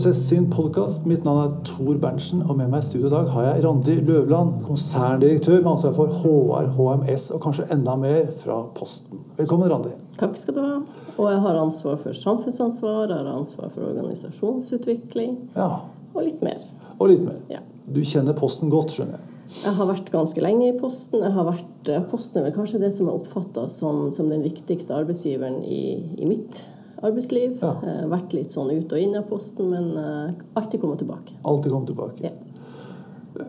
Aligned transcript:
Prosess 0.00 0.28
sin 0.28 0.46
podkast. 0.48 1.02
Mitt 1.04 1.26
navn 1.28 1.40
er 1.42 1.56
Tor 1.68 1.98
Berntsen, 2.00 2.40
og 2.48 2.54
med 2.56 2.70
meg 2.72 2.80
i 2.80 2.86
studio 2.86 3.10
i 3.10 3.12
dag 3.12 3.26
har 3.34 3.42
jeg 3.44 3.64
Randi 3.66 3.96
Løvland, 3.98 4.62
konserndirektør 4.64 5.58
med 5.58 5.68
ansvar 5.74 5.92
for 5.98 6.14
HR, 6.22 6.70
HMS 6.78 7.26
og 7.36 7.42
kanskje 7.44 7.66
enda 7.74 7.98
mer 8.00 8.30
fra 8.40 8.56
Posten. 8.78 9.20
Velkommen, 9.36 9.68
Randi. 9.68 9.92
Takk 10.16 10.40
skal 10.40 10.56
du 10.56 10.62
ha. 10.62 10.78
Og 11.18 11.28
jeg 11.28 11.44
har 11.44 11.60
ansvar 11.66 12.00
for 12.00 12.16
samfunnsansvar, 12.16 13.12
jeg 13.12 13.18
har 13.18 13.28
ansvar 13.34 13.68
for 13.74 13.90
organisasjonsutvikling 13.90 15.36
Ja, 15.58 15.68
og 16.14 16.24
litt 16.24 16.40
mer. 16.48 16.64
Og 16.96 17.12
litt 17.12 17.28
mer. 17.28 17.36
Ja. 17.52 17.60
Du 17.84 18.00
kjenner 18.00 18.40
Posten 18.40 18.72
godt, 18.72 18.96
skjønner 18.96 19.20
jeg. 19.20 19.38
Jeg 19.66 19.76
har 19.82 19.92
vært 19.92 20.12
ganske 20.16 20.48
lenge 20.48 20.70
i 20.70 20.78
Posten. 20.80 21.20
Jeg 21.20 21.36
har 21.36 21.52
vært, 21.52 21.92
eh, 21.92 22.08
Posten 22.08 22.40
er 22.40 22.48
vel 22.48 22.56
kanskje 22.56 22.80
det 22.80 22.94
som 22.96 23.12
er 23.12 23.20
oppfatta 23.20 23.68
som, 23.68 24.06
som 24.16 24.32
den 24.32 24.48
viktigste 24.48 24.96
arbeidsgiveren 24.96 25.60
i, 25.60 25.82
i 26.16 26.32
mitt 26.32 26.64
arbeidsliv. 27.06 27.58
Ja. 27.62 27.74
Eh, 27.84 28.04
vært 28.10 28.34
litt 28.36 28.54
sånn 28.54 28.70
ut 28.72 28.92
og 28.92 29.00
inn 29.00 29.16
av 29.18 29.26
Posten, 29.30 29.70
men 29.72 29.90
eh, 29.96 30.42
alltid 30.58 30.82
kommet 30.82 31.02
tilbake. 31.02 31.36
Alltid 31.48 31.74
kom 31.74 31.86
tilbake. 31.88 32.30
Ja. 32.30 33.46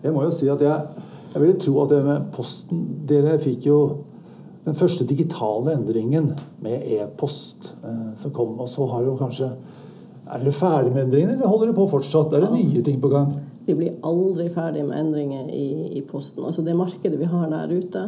Jeg 0.00 0.14
må 0.14 0.24
jo 0.24 0.30
si 0.34 0.48
at 0.50 0.62
jeg, 0.64 1.04
jeg 1.34 1.42
ville 1.42 1.58
tro 1.60 1.74
at 1.82 1.92
det 1.92 2.00
med 2.06 2.30
Posten 2.34 2.86
Dere 3.06 3.36
fikk 3.42 3.68
jo 3.68 3.80
den 4.64 4.76
første 4.76 5.04
digitale 5.08 5.74
endringen 5.76 6.32
med 6.64 6.84
e-post 6.98 7.72
eh, 7.84 8.10
som 8.20 8.32
kom. 8.36 8.56
Og 8.60 8.68
så 8.70 8.86
har 8.92 9.06
jo 9.06 9.18
kanskje 9.20 9.52
Er 10.30 10.38
dere 10.38 10.52
ferdig 10.54 10.92
med 10.94 11.08
endringene, 11.08 11.32
eller 11.34 11.50
holder 11.50 11.70
dere 11.70 11.74
på 11.80 11.88
fortsatt? 11.90 12.34
Er 12.36 12.44
det 12.44 12.52
nye 12.54 12.82
ting 12.86 13.00
på 13.02 13.08
gang? 13.10 13.32
Vi 13.66 13.74
blir 13.74 13.96
aldri 14.06 14.46
ferdig 14.52 14.84
med 14.86 14.98
endringer 15.00 15.48
i, 15.50 15.88
i 15.98 16.02
Posten. 16.06 16.44
Altså 16.46 16.62
det 16.62 16.76
markedet 16.78 17.18
vi 17.18 17.26
har 17.26 17.48
der 17.50 17.72
ute, 17.72 18.04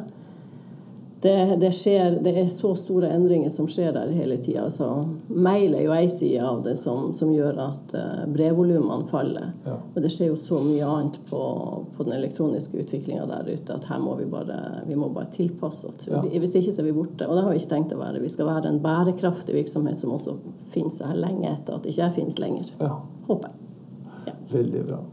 det, 1.22 1.56
det, 1.60 1.70
skjer, 1.70 2.16
det 2.24 2.32
er 2.40 2.48
så 2.50 2.72
store 2.74 3.06
endringer 3.14 3.50
som 3.54 3.68
skjer 3.70 3.92
der 3.94 4.10
hele 4.10 4.40
tida. 4.42 4.64
Altså, 4.66 4.88
mail 5.30 5.76
er 5.78 5.84
jo 5.84 5.92
ei 5.94 6.08
side 6.10 6.42
av 6.42 6.64
det 6.64 6.74
som, 6.80 7.12
som 7.14 7.30
gjør 7.30 7.60
at 7.62 7.94
uh, 7.94 8.24
brevvolumene 8.32 9.06
faller. 9.06 9.52
Ja. 9.62 9.76
Men 9.94 10.02
det 10.02 10.10
skjer 10.10 10.32
jo 10.32 10.40
så 10.42 10.58
mye 10.64 10.88
annet 10.88 11.20
på, 11.30 11.42
på 11.94 12.08
den 12.08 12.16
elektroniske 12.16 12.82
utviklinga 12.82 13.28
der 13.30 13.52
ute 13.52 13.78
at 13.78 13.86
her 13.86 14.02
må 14.02 14.16
vi 14.18 14.26
bare, 14.34 14.58
vi 14.88 14.98
må 14.98 15.12
bare 15.14 15.30
tilpasse 15.36 15.92
oss. 15.92 16.10
Ja. 16.10 16.24
Hvis 16.26 16.56
ikke 16.58 16.74
så 16.74 16.82
er 16.82 16.90
vi 16.90 16.98
borte. 16.98 17.30
Og 17.30 17.38
det 17.38 17.46
har 17.46 17.54
vi 17.54 17.62
ikke 17.62 17.74
tenkt 17.76 17.94
å 17.94 18.02
være. 18.02 18.26
Vi 18.26 18.34
skal 18.34 18.50
være 18.50 18.74
en 18.74 18.82
bærekraftig 18.82 19.54
virksomhet 19.60 20.02
som 20.02 20.18
også 20.18 20.40
finnes 20.74 20.98
her 21.06 21.14
lenge 21.22 21.54
etter 21.54 21.78
at 21.78 21.86
ikke 21.86 22.02
jeg 22.02 22.18
finnes 22.18 22.42
lenger. 22.42 22.74
Ja, 22.82 22.96
Håper 23.30 23.52
jeg. 24.26 24.38
veldig 24.50 24.88
bra. 24.90 25.04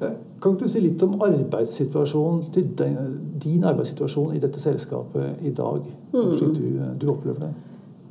Eh, 0.00 0.16
Kan 0.42 0.52
ikke 0.54 0.66
du 0.66 0.68
si 0.68 0.80
litt 0.84 1.02
om 1.02 1.14
arbeidssituasjonen 1.24 2.50
til 2.52 2.66
din, 2.78 2.96
din 3.40 3.64
arbeidssituasjon 3.64 4.34
i 4.36 4.40
dette 4.42 4.60
selskapet 4.60 5.44
i 5.46 5.52
dag? 5.56 5.86
Sånn 6.12 6.34
slik 6.36 6.58
du, 6.58 6.82
du 7.00 7.06
opplever 7.12 7.46
det? 7.46 7.52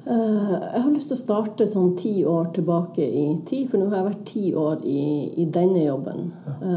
Eh, 0.07 0.53
Jeg 0.73 0.81
har 0.81 0.89
lyst 0.91 1.11
til 1.11 1.17
å 1.17 1.21
starte 1.21 1.67
sånn 1.69 1.93
ti 1.99 2.25
år 2.25 2.49
tilbake 2.55 3.05
i 3.05 3.25
tid, 3.45 3.69
for 3.69 3.77
nå 3.79 3.89
har 3.91 4.01
jeg 4.01 4.09
vært 4.09 4.25
ti 4.31 4.45
år 4.55 4.81
i, 4.83 5.03
i 5.43 5.45
denne 5.45 5.85
jobben. 5.85 6.31
Ja. 6.47 6.73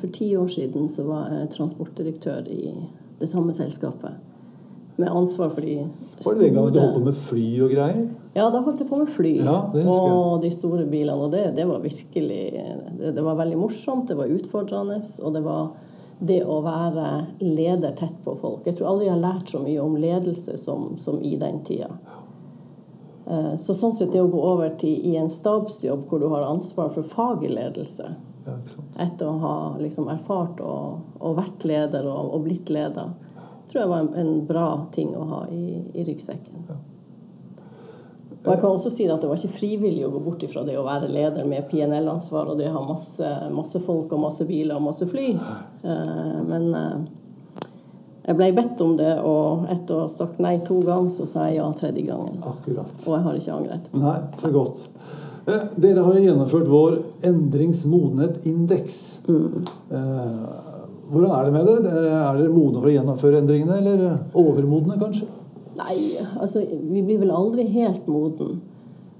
For 0.00 0.12
ti 0.14 0.30
år 0.36 0.48
siden 0.52 0.88
så 0.88 1.04
var 1.08 1.28
jeg 1.34 1.50
transportdirektør 1.56 2.48
i 2.48 2.74
det 3.20 3.28
samme 3.28 3.52
selskapet. 3.56 4.16
Med 5.00 5.08
ansvar 5.08 5.50
for 5.54 5.60
de 5.64 5.78
Var 6.24 6.34
det 6.34 6.40
den 6.46 6.54
gangen 6.54 6.72
du 6.72 6.80
holdt 6.80 6.98
på 6.98 7.04
med 7.04 7.14
fly 7.28 7.46
og 7.64 7.70
greier? 7.72 8.08
Ja, 8.34 8.44
da 8.50 8.60
holdt 8.62 8.78
jeg 8.78 8.86
på 8.88 8.98
med 9.00 9.08
fly 9.10 9.32
Ja, 9.42 9.56
og 9.90 10.42
de 10.44 10.50
store 10.54 10.84
bilene. 10.86 11.16
Og 11.18 11.32
det, 11.32 11.44
det 11.56 11.64
var 11.66 11.80
virkelig 11.82 12.42
det, 13.00 13.14
det 13.16 13.24
var 13.26 13.34
veldig 13.40 13.58
morsomt, 13.58 14.06
det 14.08 14.16
var 14.18 14.30
utfordrende, 14.30 15.00
og 15.22 15.32
det 15.34 15.42
var 15.42 15.72
det 16.20 16.42
å 16.44 16.60
være 16.62 17.06
leder 17.40 17.94
tett 17.96 18.18
på 18.24 18.34
folk. 18.38 18.66
Jeg 18.68 18.76
tror 18.78 18.90
aldri 18.92 19.06
jeg 19.08 19.14
har 19.16 19.22
lært 19.24 19.48
så 19.50 19.62
mye 19.64 19.80
om 19.82 19.96
ledelse 19.96 20.54
som, 20.60 20.98
som 21.00 21.18
i 21.24 21.32
den 21.40 21.62
tida. 21.64 21.88
Eh, 23.26 23.54
Så 23.56 23.74
sånn 23.74 23.94
sett 23.96 24.12
det 24.12 24.20
å 24.22 24.28
gå 24.30 24.40
over 24.52 24.74
til 24.78 25.00
i 25.10 25.16
en 25.16 25.30
stabsjobb 25.32 26.04
hvor 26.10 26.20
du 26.20 26.28
har 26.28 26.44
ansvar 26.46 26.92
for 26.94 27.02
faglig 27.02 27.50
ledelse, 27.56 28.14
Ja, 28.46 28.54
etter 29.04 29.28
å 29.28 29.38
ha 29.42 29.56
liksom 29.80 30.06
erfart 30.12 30.60
og, 30.64 31.00
og 31.20 31.34
vært 31.36 31.64
leder 31.68 32.06
og, 32.08 32.30
og 32.34 32.44
blitt 32.46 32.70
leder, 32.72 33.10
tror 33.72 33.82
jeg 33.82 33.90
var 33.90 34.04
en, 34.06 34.14
en 34.22 34.46
bra 34.48 34.68
ting 34.92 35.10
å 35.16 35.26
ha 35.28 35.42
i, 35.52 35.82
i 35.94 36.04
ryggsekken. 36.04 36.64
Og 38.40 38.48
jeg 38.54 38.60
kan 38.62 38.70
også 38.72 38.90
si 38.94 39.04
at 39.04 39.20
det 39.20 39.28
var 39.28 39.36
ikke 39.36 39.52
frivillig 39.58 40.04
å 40.06 40.10
gå 40.14 40.20
bort 40.24 40.42
ifra 40.46 40.62
det 40.64 40.78
å 40.80 40.84
være 40.86 41.10
leder 41.12 41.44
med 41.44 41.66
PNL-ansvar 41.68 42.48
og 42.48 42.56
det 42.58 42.70
å 42.70 42.78
ha 42.78 42.84
masse, 42.88 43.32
masse 43.52 43.80
folk 43.84 44.12
og 44.16 44.22
masse 44.22 44.46
biler 44.48 44.78
og 44.78 44.86
masse 44.86 45.04
fly. 45.10 45.26
Eh, 45.84 46.38
Men 46.48 46.70
eh, 46.74 46.94
jeg 48.30 48.36
ble 48.38 48.48
bedt 48.56 48.80
om 48.84 48.94
det, 48.96 49.12
og 49.26 49.66
etter 49.72 49.94
å 49.96 50.00
ha 50.06 50.08
sagt 50.12 50.38
nei 50.40 50.54
to 50.64 50.78
ganger, 50.86 51.10
så 51.12 51.26
sa 51.28 51.46
jeg 51.48 51.56
ja 51.58 51.66
tredje 51.76 52.06
gangen. 52.08 52.38
Akkurat. 52.46 52.92
Og 53.06 53.12
jeg 53.16 53.22
har 53.26 53.34
ikke 53.40 53.56
angret. 53.58 53.88
Nei, 53.96 54.16
så 54.40 54.50
godt. 54.54 54.82
Eh, 55.50 55.64
Dere 55.80 56.04
har 56.06 56.16
jo 56.16 56.24
gjennomført 56.28 56.68
vår 56.70 56.98
endringsmodenhet-indeks. 57.30 58.98
Eh, 59.28 60.44
Hvordan 61.10 61.32
er 61.34 61.44
det 61.44 61.52
med? 61.52 61.66
Dere- 61.66 62.10
Er 62.30 62.36
dere 62.38 62.52
modne 62.54 62.78
for 62.80 62.86
å 62.88 62.92
gjennomføre 62.94 63.40
endringene, 63.42 63.78
eller 63.78 64.18
overmodne, 64.32 64.94
kanskje? 65.00 65.26
Nei, 65.80 66.18
altså 66.40 66.62
vi 66.68 67.02
blir 67.02 67.22
vel 67.22 67.32
aldri 67.34 67.64
helt 67.72 68.08
moden. 68.10 68.60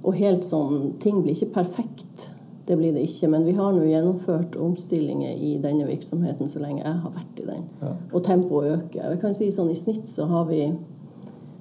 Og 0.01 0.17
helt 0.17 0.47
sånn 0.49 0.95
Ting 1.03 1.23
blir 1.25 1.37
ikke 1.37 1.55
perfekt. 1.61 2.31
Det 2.69 2.77
blir 2.79 2.95
det 2.95 3.03
ikke. 3.09 3.29
Men 3.33 3.45
vi 3.49 3.57
har 3.57 3.73
nå 3.75 3.83
gjennomført 3.89 4.57
omstillinger 4.61 5.35
i 5.35 5.57
denne 5.63 5.89
virksomheten 5.89 6.49
så 6.49 6.63
lenge 6.63 6.85
jeg 6.85 7.03
har 7.03 7.17
vært 7.17 7.43
i 7.43 7.49
den. 7.49 7.67
Ja. 7.83 7.97
Og 8.13 8.25
tempoet 8.27 8.73
øker. 8.77 9.03
Jeg 9.03 9.21
kan 9.25 9.37
si 9.37 9.51
sånn 9.55 9.73
I 9.73 9.79
snitt 9.79 10.09
så 10.13 10.29
har 10.31 10.49
vi 10.51 10.63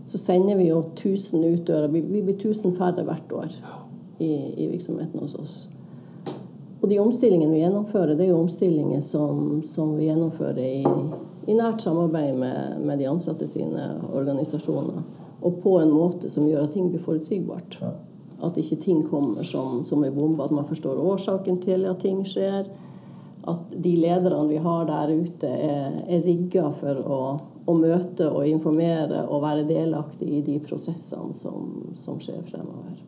så 0.10 0.18
sender 0.18 0.58
vi 0.58 0.72
jo 0.72 0.80
1000 0.96 1.44
ut 1.44 1.68
døra. 1.68 1.88
Vi, 1.88 2.02
vi 2.02 2.22
blir 2.26 2.34
1000 2.36 2.74
færre 2.78 3.04
hvert 3.06 3.34
år 3.36 3.52
i, 4.18 4.32
i 4.58 4.68
virksomheten 4.72 5.22
hos 5.22 5.36
oss. 5.38 5.58
Og 6.82 6.88
de 6.90 6.98
omstillingene 7.00 7.52
vi 7.54 7.60
gjennomfører, 7.62 8.16
det 8.18 8.26
er 8.26 8.32
jo 8.32 8.40
omstillinger 8.40 9.04
som, 9.06 9.60
som 9.68 9.92
vi 10.00 10.08
gjennomfører 10.08 10.64
i, 10.64 10.84
i 11.50 11.56
nært 11.58 11.82
samarbeid 11.82 12.38
med, 12.38 12.78
med 12.86 13.02
de 13.02 13.08
ansatte 13.10 13.48
sine 13.50 13.88
organisasjoner. 14.14 15.02
Og 15.42 15.62
på 15.64 15.78
en 15.80 15.92
måte 15.94 16.30
som 16.30 16.48
gjør 16.48 16.68
at 16.68 16.76
ting 16.76 16.90
blir 16.92 17.02
forutsigbart. 17.02 17.80
Ja. 17.82 17.94
At 18.46 18.58
ikke 18.60 18.80
ting 18.84 19.02
kommer 19.08 19.44
som, 19.48 19.84
som 19.88 20.04
en 20.04 20.16
bombe. 20.16 20.44
At 20.44 20.54
man 20.56 20.68
forstår 20.68 21.00
årsaken 21.00 21.62
til 21.64 21.88
at 21.90 22.04
ting 22.04 22.22
skjer. 22.28 22.68
At 23.50 23.72
de 23.72 23.96
lederne 23.98 24.48
vi 24.50 24.60
har 24.62 24.86
der 24.88 25.14
ute, 25.16 25.48
er, 25.48 26.02
er 26.08 26.26
rigga 26.26 26.70
for 26.76 27.00
å, 27.00 27.22
å 27.66 27.78
møte 27.78 28.28
og 28.30 28.48
informere 28.48 29.26
og 29.28 29.44
være 29.46 29.68
delaktig 29.70 30.30
i 30.40 30.44
de 30.46 30.60
prosessene 30.64 31.34
som, 31.38 31.94
som 32.04 32.20
skjer 32.22 32.44
fremover. 32.52 33.00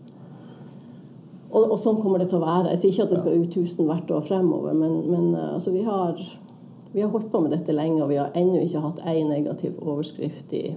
Og, 1.52 1.66
og 1.66 1.78
sånn 1.80 2.00
kommer 2.00 2.22
det 2.22 2.30
til 2.32 2.40
å 2.40 2.46
være. 2.46 2.72
Jeg 2.72 2.82
sier 2.82 2.94
ikke 2.94 3.08
at 3.10 3.14
det 3.14 3.20
skal 3.22 3.42
ut 3.44 3.58
1000 3.60 3.90
hvert 3.90 4.14
år 4.16 4.24
fremover, 4.24 4.76
men, 4.78 5.02
men 5.12 5.34
eh, 5.36 5.50
altså, 5.58 5.74
vi, 5.76 5.84
har, 5.84 6.20
vi 6.94 7.02
har 7.02 7.10
holdt 7.10 7.32
på 7.32 7.40
med 7.40 7.54
dette 7.56 7.74
lenge, 7.76 8.04
og 8.04 8.10
vi 8.10 8.20
har 8.20 8.34
ennå 8.36 8.60
ikke 8.66 8.84
hatt 8.84 9.00
én 9.08 9.30
negativ 9.30 9.78
overskrift 9.80 10.52
i, 10.54 10.76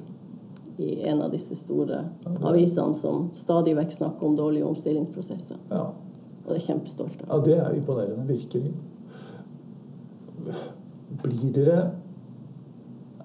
i 0.79 0.91
en 1.11 1.23
av 1.25 1.33
disse 1.35 1.57
store 1.59 2.05
avisene 2.47 2.95
som 2.99 3.29
stadig 3.39 3.75
vekk 3.79 3.97
snakker 3.99 4.29
om 4.29 4.37
dårlige 4.39 4.69
omstillingsprosesser. 4.69 5.59
Ja. 5.73 5.89
Og 6.45 6.53
det 6.53 6.61
er 6.61 6.67
kjempestolt 6.69 7.25
av. 7.25 7.31
ja, 7.33 7.45
det 7.45 7.59
er 7.59 7.77
imponerende. 7.79 8.27
Virkelig. 8.29 8.73
Blir 11.23 11.53
dere 11.55 11.77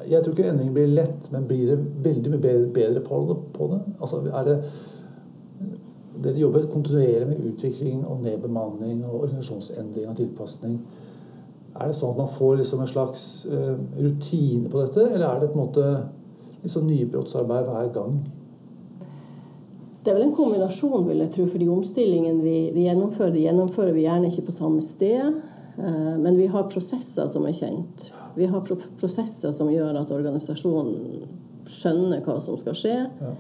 Jeg 0.07 0.23
tror 0.23 0.31
ikke 0.31 0.47
endringen 0.47 0.73
blir 0.73 0.87
lett, 0.87 1.27
men 1.33 1.47
blir 1.47 1.65
dere 1.67 1.83
veldig 2.05 2.31
mye 2.31 2.41
bedre, 2.41 2.67
bedre 2.73 3.01
på 3.03 3.17
det? 3.27 3.35
På 3.53 3.67
det? 3.73 3.79
Altså, 3.99 4.21
er 4.23 4.47
det 4.47 4.61
Dere 6.23 6.35
jobber 6.39 6.65
kontinuerlig 6.67 7.27
med 7.27 7.45
utvikling 7.47 8.01
og 8.07 8.23
nedbemanning 8.23 9.05
og 9.05 9.21
organisasjonsendring 9.21 10.09
og 10.09 10.17
tilpasning. 10.17 10.81
Er 11.79 11.87
det 11.87 11.95
sånn 11.95 12.11
at 12.11 12.17
man 12.19 12.31
får 12.35 12.57
liksom 12.59 12.81
en 12.83 12.89
slags 12.91 13.45
eh, 13.47 13.75
rutine 14.03 14.67
på 14.69 14.81
dette, 14.83 15.05
eller 15.13 15.27
er 15.29 15.39
det 15.39 15.51
på 15.53 15.59
en 15.59 15.65
måte 15.65 15.85
sånn 16.67 16.89
nybrottsarbeid 16.89 17.69
hver 17.69 17.93
gang? 17.95 18.17
Det 20.03 20.11
er 20.11 20.17
vel 20.17 20.29
en 20.29 20.35
kombinasjon, 20.35 21.05
vil 21.07 21.21
jeg 21.23 21.31
tro, 21.35 21.45
for 21.51 21.59
de 21.61 21.67
omstillingene 21.71 22.43
vi, 22.43 22.57
vi 22.75 22.85
gjennomfører, 22.87 23.33
de 23.35 23.45
gjennomfører 23.45 23.95
vi 23.95 24.05
gjerne 24.05 24.31
ikke 24.31 24.47
på 24.49 24.55
samme 24.55 24.83
sted. 24.83 25.39
eh, 25.77 26.15
Men 26.19 26.37
vi 26.37 26.47
har 26.51 26.67
prosesser 26.71 27.27
som 27.31 27.45
er 27.47 27.55
kjent. 27.55 28.11
Vi 28.35 28.45
har 28.47 28.61
pro 28.61 28.77
prosesser 28.99 29.51
som 29.55 29.71
gjør 29.71 29.99
at 30.01 30.11
organisasjonen 30.11 31.23
skjønner 31.69 32.21
hva 32.25 32.37
som 32.41 32.57
skal 32.59 32.75
skje. 32.77 32.97
Ja. 33.21 33.33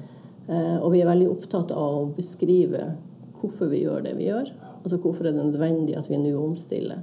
Eh, 0.49 0.77
Og 0.81 0.91
vi 0.93 1.01
er 1.01 1.11
veldig 1.11 1.29
opptatt 1.31 1.71
av 1.71 2.01
å 2.01 2.09
beskrive 2.15 2.95
hvorfor 3.39 3.69
vi 3.71 3.83
gjør 3.85 4.03
det 4.03 4.15
vi 4.17 4.27
gjør. 4.27 4.51
Altså 4.83 4.97
hvorfor 4.99 5.27
er 5.27 5.31
det 5.35 5.45
nødvendig 5.45 5.97
at 5.97 6.09
vi 6.09 6.17
nå 6.17 6.35
omstiller. 6.39 6.99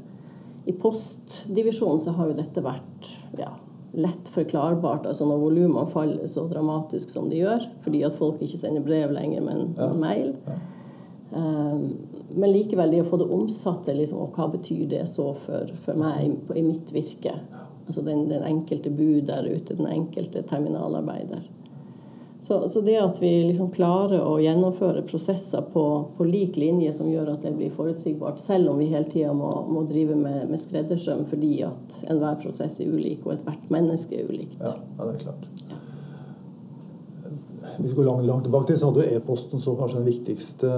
I 0.66 0.72
postdivisjonen 0.72 2.00
så 2.02 2.10
har 2.16 2.30
jo 2.30 2.36
dette 2.38 2.62
vært 2.64 3.10
ja, 3.38 3.52
lett 3.94 4.28
forklarbart. 4.34 5.06
Altså 5.06 5.26
når 5.28 5.38
volumene 5.44 5.86
faller 5.92 6.26
så 6.30 6.46
dramatisk 6.50 7.10
som 7.14 7.28
de 7.30 7.38
gjør, 7.44 7.68
fordi 7.84 8.02
at 8.06 8.16
folk 8.18 8.42
ikke 8.42 8.58
sender 8.58 8.82
brev 8.86 9.14
lenger, 9.14 9.44
men 9.46 9.74
Ja. 9.78 9.92
mail. 9.94 10.34
Ja. 10.46 10.56
Eh, 11.36 11.78
Men 12.36 12.52
likevel, 12.52 12.90
det 12.90 13.00
å 13.00 13.06
få 13.08 13.16
det 13.18 13.30
omsatt 13.32 13.86
liksom, 13.86 14.18
og 14.18 14.34
hva 14.36 14.48
betyr 14.52 14.88
det 14.90 15.04
så 15.08 15.30
for, 15.38 15.70
for 15.84 15.94
meg 15.96 16.24
i, 16.26 16.58
i 16.58 16.62
mitt 16.66 16.90
virke? 16.92 17.32
Altså 17.86 18.02
den, 18.04 18.26
den 18.28 18.42
enkelte 18.42 18.90
bud 18.90 19.28
der 19.30 19.46
ute, 19.46 19.76
den 19.78 19.86
enkelte 19.86 20.42
terminalarbeider. 20.42 21.46
Så, 22.46 22.68
så, 22.68 22.80
det 22.80 22.96
at 22.96 23.16
vi 23.22 23.30
liksom 23.42 23.72
klarer 23.74 24.20
å 24.22 24.36
gjennomføre 24.38 25.00
prosesser 25.10 25.64
på, 25.72 25.82
på, 26.14 26.26
lik 26.30 26.54
linje 26.54 26.92
som 26.94 27.08
gjør 27.10 27.32
at 27.32 27.42
det 27.42 27.50
blir 27.56 27.72
forutsigbart, 27.74 28.38
selv 28.38 28.70
om 28.70 28.78
vi 28.78 28.86
hele 28.92 29.08
tida 29.10 29.32
må, 29.34 29.48
må, 29.66 29.82
drive 29.90 30.14
med, 30.14 30.44
med 30.52 30.62
skreddersøm 30.62 31.24
fordi 31.26 31.56
at 31.66 31.96
enhver 32.06 32.38
prosess 32.44 32.78
er 32.84 32.92
ulik, 32.94 33.26
og 33.26 33.34
ethvert 33.34 33.66
menneske 33.74 34.20
er 34.20 34.30
ulikt. 34.30 34.60
Ja, 34.62 34.76
ja 34.78 35.08
det 35.08 35.16
er 35.16 35.24
klart. 35.24 35.50
Ja. 35.72 35.80
Hvis 37.80 37.90
vi 37.90 37.98
går 37.98 38.08
langt, 38.12 38.30
langt 38.30 38.46
tilbake 38.46 38.70
til, 38.70 38.78
så 38.78 38.92
hadde 38.92 39.10
e-posten 39.16 39.66
så 39.66 39.74
kanskje 39.80 40.04
den 40.04 40.10
viktigste 40.12 40.72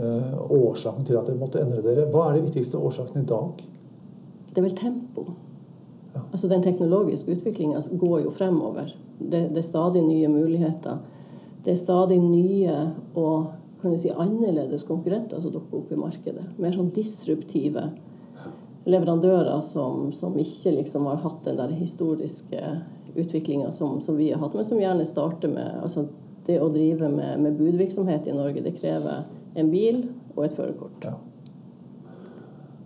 eh, 0.00 0.42
årsaken 0.56 1.04
til 1.04 1.20
at 1.20 1.28
dere 1.28 1.42
måtte 1.42 1.60
endre 1.60 1.84
dere. 1.84 2.08
Hva 2.14 2.30
er 2.30 2.38
de 2.38 2.46
viktigste 2.48 2.80
årsakene 2.80 3.26
i 3.26 3.28
dag? 3.28 3.60
Det 4.48 4.56
er 4.56 4.70
vel 4.70 4.78
tempo. 4.80 5.28
Altså 6.22 6.48
Den 6.48 6.62
teknologiske 6.62 7.32
utviklinga 7.34 7.80
går 7.90 8.24
jo 8.24 8.30
fremover. 8.30 8.94
Det, 9.18 9.48
det, 9.54 9.58
er 9.58 9.66
stadig 9.66 10.02
nye 10.06 10.28
muligheter. 10.28 10.98
Det 11.64 11.72
er 11.74 11.80
stadig 11.80 12.18
nye 12.22 12.74
og 13.14 13.52
kan 13.80 13.92
du 13.92 14.00
si, 14.00 14.10
annerledes 14.10 14.86
konkurrenter 14.88 15.42
som 15.44 15.52
dukker 15.52 15.82
opp 15.82 15.92
i 15.92 15.98
markedet. 16.00 16.44
Mer 16.56 16.72
sånn 16.72 16.92
disruptive 16.96 17.90
leverandører 18.88 19.60
som, 19.64 20.10
som 20.16 20.36
ikke 20.40 20.78
liksom 20.78 21.08
har 21.08 21.20
hatt 21.24 21.44
den 21.44 21.58
der 21.60 21.72
historiske 21.76 22.62
utviklinga 23.14 23.72
som, 23.72 24.00
som, 24.00 24.16
vi 24.16 24.30
har 24.32 24.40
hatt, 24.40 24.56
men 24.56 24.66
som 24.66 24.80
gjerne 24.80 25.06
starter 25.06 25.52
med 25.52 25.80
altså 25.82 26.08
Det 26.44 26.58
å 26.60 26.66
drive 26.68 27.08
med, 27.08 27.40
med 27.40 27.54
budvirksomhet 27.56 28.26
i 28.28 28.34
Norge, 28.36 28.60
det 28.60 28.74
krever 28.76 29.22
en 29.56 29.70
bil 29.72 30.02
og 30.34 30.42
et 30.44 30.52
førerkort. 30.52 31.06
Ja. 31.06 31.14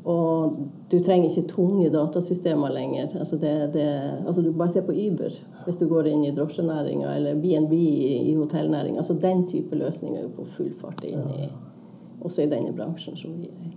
Og 0.08 0.56
du 0.88 0.96
trenger 1.04 1.28
ikke 1.28 1.50
tunge 1.50 1.90
datasystemer 1.92 2.72
lenger. 2.72 3.10
Altså, 3.18 3.36
det, 3.36 3.52
det, 3.74 3.88
altså 4.26 4.42
du 4.42 4.52
bare 4.56 4.72
se 4.72 4.82
på 4.82 4.94
Uber 4.96 5.34
hvis 5.66 5.76
du 5.76 5.84
går 5.88 6.08
inn 6.08 6.22
i 6.24 6.30
drosjenæringa 6.32 7.10
eller 7.18 7.40
BNB 7.42 7.74
i, 7.76 8.30
i 8.30 8.36
hotellnæringa. 8.38 9.02
Altså, 9.02 9.18
den 9.20 9.44
type 9.50 9.76
løsninger 9.76 10.22
er 10.22 10.24
jo 10.24 10.30
på 10.38 10.46
full 10.54 10.70
fart 10.80 11.04
inn 11.04 11.26
i, 11.34 11.50
også 12.24 12.46
i 12.46 12.48
denne 12.48 12.72
bransjen 12.72 13.18
som 13.20 13.36
vi 13.36 13.50
er. 13.52 13.74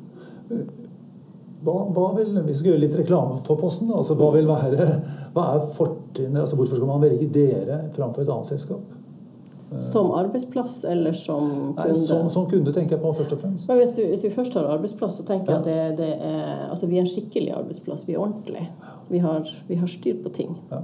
Hva, 1.62 1.76
hva 1.94 2.08
vil, 2.16 2.32
vi 2.48 2.56
skal 2.56 2.72
gjøre 2.72 2.84
litt 2.86 2.96
reklame 2.98 3.36
for 3.44 3.60
Posten. 3.60 3.92
Altså, 3.92 4.16
hva, 4.18 4.32
vil 4.38 4.48
være, 4.48 4.88
hva 5.36 5.50
er 5.58 5.68
fortrinnet? 5.76 6.46
Altså, 6.46 6.56
hvorfor 6.56 6.80
skal 6.80 6.90
man 6.90 7.04
velge 7.04 7.28
dere 7.36 7.84
framfor 7.98 8.24
et 8.24 8.32
annet 8.32 8.54
selskap? 8.54 9.01
Som 9.80 10.10
arbeidsplass 10.12 10.84
eller 10.84 11.16
som 11.16 11.46
kunde? 11.78 11.86
Nei, 11.88 12.08
som, 12.08 12.30
som, 12.30 12.48
kunde 12.52 12.74
tenker 12.76 12.98
jeg 12.98 13.04
på 13.04 13.14
først 13.16 13.36
og 13.38 13.40
fremst. 13.40 13.70
Men 13.70 13.78
hvis, 13.80 13.94
du, 13.96 14.02
hvis 14.04 14.26
vi 14.28 14.32
først 14.34 14.58
har 14.60 14.68
arbeidsplass, 14.68 15.22
så 15.22 15.24
tenker 15.28 15.54
jeg 15.54 15.62
at 15.62 15.70
det, 15.70 15.98
det, 16.02 16.10
er 16.28 16.66
Altså 16.68 16.90
vi 16.92 17.00
er 17.00 17.06
en 17.06 17.14
skikkelig 17.14 17.54
arbeidsplass. 17.56 18.04
Vi 18.08 18.18
er 18.18 18.24
ordentlige. 18.24 18.68
Vi 19.12 19.22
har, 19.24 19.48
vi 19.68 19.78
har 19.80 19.92
styr 19.92 20.20
på 20.24 20.34
ting. 20.36 20.58
Ja. 20.72 20.82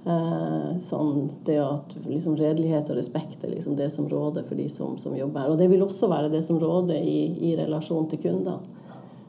Eh, 0.00 0.78
sånn 0.80 1.26
det 1.44 1.58
at 1.60 1.92
liksom 2.06 2.38
redelighet 2.40 2.88
og 2.88 2.96
respekt 2.96 3.44
er 3.44 3.52
liksom 3.52 3.74
det 3.76 3.90
som 3.92 4.06
råder 4.08 4.46
for 4.48 4.56
de 4.56 4.64
som, 4.72 4.96
som, 4.98 5.12
jobber 5.16 5.44
her. 5.44 5.52
Og 5.52 5.60
det 5.60 5.68
vil 5.68 5.84
også 5.84 6.08
være 6.08 6.32
det 6.32 6.40
som 6.46 6.60
råder 6.60 6.96
i, 7.04 7.18
i 7.50 7.52
relasjon 7.58 8.08
til 8.08 8.22
kundene. 8.22 8.56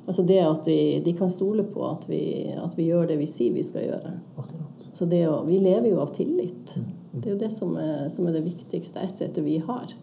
Altså 0.07 0.23
det 0.23 0.39
at 0.43 0.67
vi, 0.67 1.01
de 1.03 1.13
kan 1.17 1.29
stole 1.29 1.67
på 1.67 1.83
at 1.89 2.07
vi, 2.09 2.23
at 2.55 2.77
vi, 2.79 2.87
gjør 2.87 3.11
det 3.11 3.19
vi 3.19 3.27
sier 3.29 3.53
vi 3.53 3.67
skal 3.67 3.89
gjøre. 3.89 4.15
Akkurat. 4.37 4.87
Så 4.95 5.07
det 5.11 5.25
å, 5.27 5.41
vi 5.47 5.59
lever 5.59 5.91
jo 5.91 5.99
av 6.03 6.15
tillit. 6.15 6.71
Mm. 6.79 6.87
Det 7.21 7.29
er 7.29 7.35
jo 7.35 7.41
det 7.41 7.51
som 7.53 7.75
er, 7.77 8.07
som 8.09 8.27
er 8.27 8.33
det 8.33 8.45
viktigste 8.47 9.03
assetet 9.03 9.43
vi 9.45 9.59
har. 9.61 9.93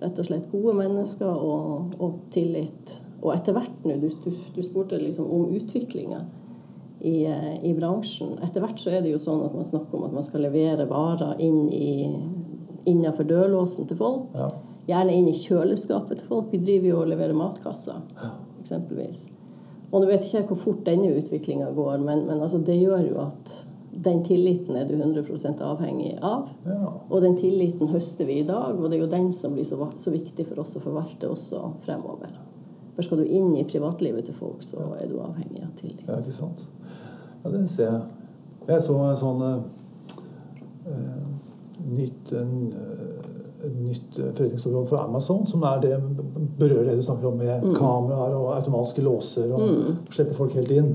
Rett 0.00 0.18
og 0.20 0.26
slett 0.26 0.50
gode 0.52 0.74
mennesker 0.76 1.30
og, 1.30 1.96
og 2.00 2.18
tillit. 2.34 2.92
Og 3.20 3.32
etter 3.34 3.56
hvert 3.56 3.86
nå, 3.88 3.96
du, 4.00 4.08
du, 4.24 4.30
du 4.56 4.60
spurte 4.64 5.00
liksom 5.00 5.28
om 5.28 5.50
utviklinga 5.56 6.20
i, 7.00 7.24
i, 7.62 7.72
bransjen. 7.76 8.36
Etter 8.44 8.64
hvert 8.64 8.80
så 8.80 8.92
er 8.92 9.04
det 9.04 9.14
jo 9.14 9.20
sånn 9.20 9.44
at 9.46 9.56
man 9.56 9.68
snakker 9.68 9.96
om 9.96 10.06
at 10.08 10.16
man 10.16 10.26
skal 10.26 10.44
levere 10.44 10.88
varer 10.88 11.40
inn 11.40 11.66
i, 11.72 12.10
innenfor 12.88 13.28
dørlåsen 13.28 13.88
til 13.88 14.00
folk. 14.00 14.28
Ja. 14.36 14.50
Gjerne 14.90 15.16
inn 15.16 15.28
i 15.30 15.36
kjøleskapet 15.36 16.20
til 16.20 16.28
folk. 16.28 16.52
Vi 16.52 16.60
driver 16.60 16.92
jo 16.92 17.00
og 17.02 17.10
leverer 17.12 17.36
matkasser, 17.36 18.00
eksempelvis. 18.60 19.28
Og 19.90 20.02
nå 20.02 20.06
vet 20.10 20.24
jeg 20.24 20.44
ikke 20.44 20.54
hvor 20.54 20.64
fort 20.68 20.86
denne 20.86 21.12
utviklinga 21.18 21.72
går, 21.76 21.98
men, 22.04 22.24
men 22.28 22.40
altså 22.40 22.60
det 22.64 22.78
gjør 22.78 23.04
jo 23.08 23.20
at 23.24 23.56
den 23.90 24.24
tilliten 24.24 24.76
er 24.76 24.84
du 24.86 24.94
100 24.94 25.64
avhengig 25.66 26.18
av. 26.22 26.48
Ja. 26.64 26.92
Og 27.08 27.22
den 27.22 27.36
tilliten 27.36 27.90
høster 27.90 28.24
vi 28.24 28.40
i 28.40 28.46
dag, 28.46 28.78
og 28.78 28.90
det 28.90 28.98
er 28.98 29.02
jo 29.04 29.10
den 29.10 29.32
som 29.32 29.56
blir 29.56 29.66
så, 29.66 29.90
så, 29.98 30.12
viktig 30.14 30.46
for 30.46 30.62
oss 30.62 30.76
å 30.78 30.84
forvalte 30.84 31.30
også 31.30 31.72
fremover. 31.84 32.36
For 32.94 33.06
skal 33.06 33.22
du 33.22 33.26
inn 33.26 33.56
i 33.58 33.66
privatlivet 33.66 34.28
til 34.28 34.36
folk, 34.36 34.62
så 34.62 34.92
er 35.00 35.10
du 35.10 35.18
avhengig 35.22 35.64
av 35.64 35.74
tillit. 35.80 36.06
Ja, 36.06 36.20
ikke 36.20 36.36
sant. 36.36 36.68
Ja, 37.42 37.50
det 37.50 37.66
ser 37.72 37.90
jeg. 37.90 38.00
Jeg 38.70 38.84
så 38.84 38.96
en 39.02 39.18
sånn 39.18 39.42
uh, 39.42 39.60
nytt 41.90 42.34
uh, 42.36 42.46
nytt 43.60 44.16
forretningsområde 44.16 44.88
for 44.88 45.02
Amazon, 45.02 45.46
som 45.46 45.64
er 45.68 45.82
det 45.82 45.96
berører 46.58 46.90
det 46.90 46.96
du 47.00 47.02
snakker 47.04 47.28
om 47.28 47.40
med 47.40 47.64
mm. 47.64 47.74
kameraer 47.76 48.36
og 48.36 48.54
automatiske 48.54 49.04
låser 49.04 49.52
og 49.52 49.64
mm. 49.66 49.98
slipper 50.14 50.38
folk 50.38 50.54
helt 50.56 50.72
inn. 50.74 50.94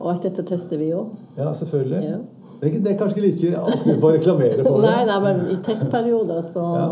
Og 0.00 0.10
alt 0.12 0.26
dette 0.28 0.44
tester 0.46 0.80
vi 0.80 0.90
òg. 0.96 1.14
Ja, 1.38 1.52
selvfølgelig. 1.56 2.02
Ja. 2.04 2.18
Det, 2.60 2.68
er, 2.68 2.78
det, 2.80 2.90
er, 2.92 2.98
kanskje 2.98 3.20
ikke 3.20 3.28
like 3.28 3.62
aktivt 3.72 4.04
å 4.04 4.10
reklamere 4.14 4.64
for 4.64 4.80
det. 4.84 4.90
nei, 4.90 5.00
nei, 5.08 5.16
men 5.24 5.42
i 5.52 5.56
testperioder 5.64 6.44
så 6.46 6.66
ja. 6.76 6.86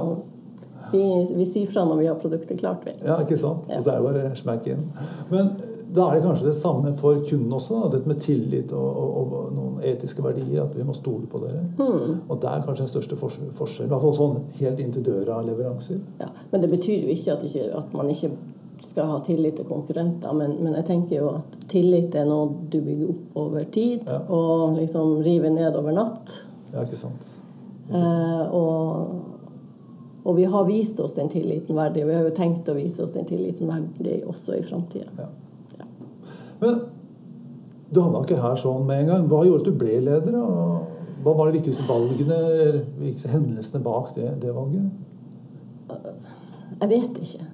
vi, 0.92 1.04
vi, 1.32 1.46
sier 1.48 1.70
fra 1.72 1.86
når 1.88 2.02
vi 2.02 2.08
har 2.10 2.18
produktet 2.20 2.60
klart. 2.60 2.84
Vi. 2.88 2.96
Ja, 3.04 3.20
ikke 3.24 3.40
sant. 3.40 3.68
Og 3.68 3.86
så 3.86 3.94
er 3.94 4.00
det 4.00 4.10
bare 4.10 4.34
smack 4.40 4.68
inn. 4.72 4.84
Men 5.32 5.54
da 5.94 6.08
er 6.10 6.18
det 6.18 6.24
kanskje 6.24 6.48
det 6.48 6.56
samme 6.58 6.92
for 6.98 7.20
kunden 7.28 7.52
også. 7.54 7.80
Da. 7.84 7.90
Dette 7.96 8.10
med 8.10 8.20
tillit 8.20 8.72
og, 8.74 8.96
og, 9.02 9.34
og, 9.38 9.52
noen 9.54 9.84
etiske 9.86 10.24
verdier. 10.24 10.64
At 10.64 10.74
vi 10.76 10.86
må 10.86 10.96
stole 10.96 11.28
på 11.30 11.40
dere. 11.44 11.62
Mm. 11.78 12.24
Og 12.28 12.40
det 12.42 12.50
er 12.50 12.64
kanskje 12.66 12.86
den 12.86 12.92
største 12.94 13.18
forskjellen. 13.20 13.86
I 13.88 13.92
hvert 13.92 14.06
fall 14.06 14.16
sånn 14.18 14.40
helt 14.58 14.82
inn 14.82 14.92
til 14.96 15.06
døra-leveranser. 15.06 16.00
Ja, 16.22 16.32
Men 16.50 16.64
det 16.64 16.72
betyr 16.72 17.04
jo 17.04 17.14
ikke 17.14 17.36
at, 17.36 17.46
ikke 17.46 17.68
at 17.78 17.94
man 17.94 18.10
ikke 18.10 18.32
skal 18.86 19.10
ha 19.10 19.20
tillit 19.24 19.56
til 19.58 19.68
konkurrenter, 19.68 20.32
men, 20.36 20.56
men, 20.62 20.74
jeg 20.80 20.86
tenker 20.88 21.16
jo 21.18 21.30
at 21.38 21.56
tillit 21.70 22.14
er 22.18 22.26
noe 22.28 22.50
du 22.70 22.80
bygger 22.80 23.12
opp 23.12 23.38
over 23.44 23.68
tid, 23.74 24.04
ja. 24.06 24.20
og 24.28 24.78
liksom 24.78 25.20
river 25.26 25.54
ned 25.54 25.78
over 25.78 25.96
natt. 25.96 26.34
Ja, 26.72 26.84
ikke 26.84 26.98
sant. 26.98 27.22
Ikke 27.22 27.30
sant. 27.30 27.40
Eh, 27.94 28.54
og, 28.56 29.14
og, 30.24 30.32
vi 30.38 30.44
har 30.48 30.64
vist 30.68 31.00
oss 31.04 31.16
den 31.16 31.28
tilliten 31.32 31.76
verdig, 31.76 32.04
og 32.04 32.10
vi 32.10 32.16
har 32.16 32.28
jo 32.28 32.34
tenkt 32.36 32.68
å 32.68 32.76
vise 32.76 33.04
oss 33.04 33.12
den 33.14 33.28
tilliten 33.28 33.68
verdig 33.68 34.22
også 34.24 34.58
i 34.58 34.64
framtida. 34.64 35.10
Ja. 35.18 35.28
Ja. 35.78 35.88
Men 36.62 36.80
du 37.94 38.00
havna 38.00 38.24
ikke 38.24 38.40
her 38.40 38.56
sånn 38.58 38.86
med 38.88 39.04
en 39.04 39.12
gang. 39.12 39.26
Hva 39.30 39.44
gjorde 39.46 39.64
at 39.64 39.68
du 39.68 39.82
ble 39.84 39.98
leder? 40.02 40.38
Og 40.40 41.24
hva 41.24 41.34
var 41.36 41.48
de 41.50 41.58
viktigste 41.58 41.84
valgene, 41.88 42.36
eller 42.36 42.80
viktigste 42.98 43.32
hendelsene 43.32 43.84
bak 43.84 44.14
det, 44.16 44.32
det 44.42 44.54
valget? 44.56 44.88
Jeg 46.80 46.90
vet 46.90 47.18
ikke. 47.22 47.46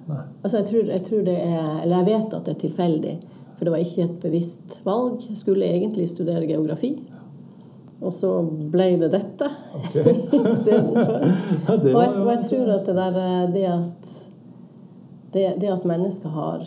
Altså, 0.43 0.57
jeg, 0.57 0.65
tror, 0.65 0.91
jeg, 0.91 1.03
tror, 1.05 1.21
det 1.27 1.37
er 1.37 1.81
Eller 1.83 1.97
jeg 1.97 2.05
vet 2.09 2.33
at 2.33 2.45
det 2.45 2.55
er 2.55 2.61
tilfeldig. 2.65 3.15
For 3.55 3.67
det 3.67 3.73
var 3.75 3.83
ikke 3.83 4.03
et 4.07 4.19
bevisst 4.23 4.77
valg. 4.85 5.25
Jeg 5.29 5.37
skulle 5.37 5.69
egentlig 5.69 6.09
studere 6.09 6.47
geografi. 6.49 6.95
Og 8.01 8.13
så 8.17 8.31
ble 8.73 8.87
det 9.03 9.11
dette 9.13 9.47
okay. 9.77 10.15
istedenfor. 10.41 11.25
ja, 11.67 11.75
og, 11.75 11.85
jeg, 11.85 12.13
og 12.17 12.29
jeg 12.31 12.45
tror 12.49 12.71
at 12.75 12.87
det 12.87 12.95
der 12.97 13.51
Det 13.53 13.65
at, 13.69 14.13
det, 15.33 15.43
det 15.61 15.69
at 15.71 15.85
mennesker 15.85 16.29
har, 16.29 16.65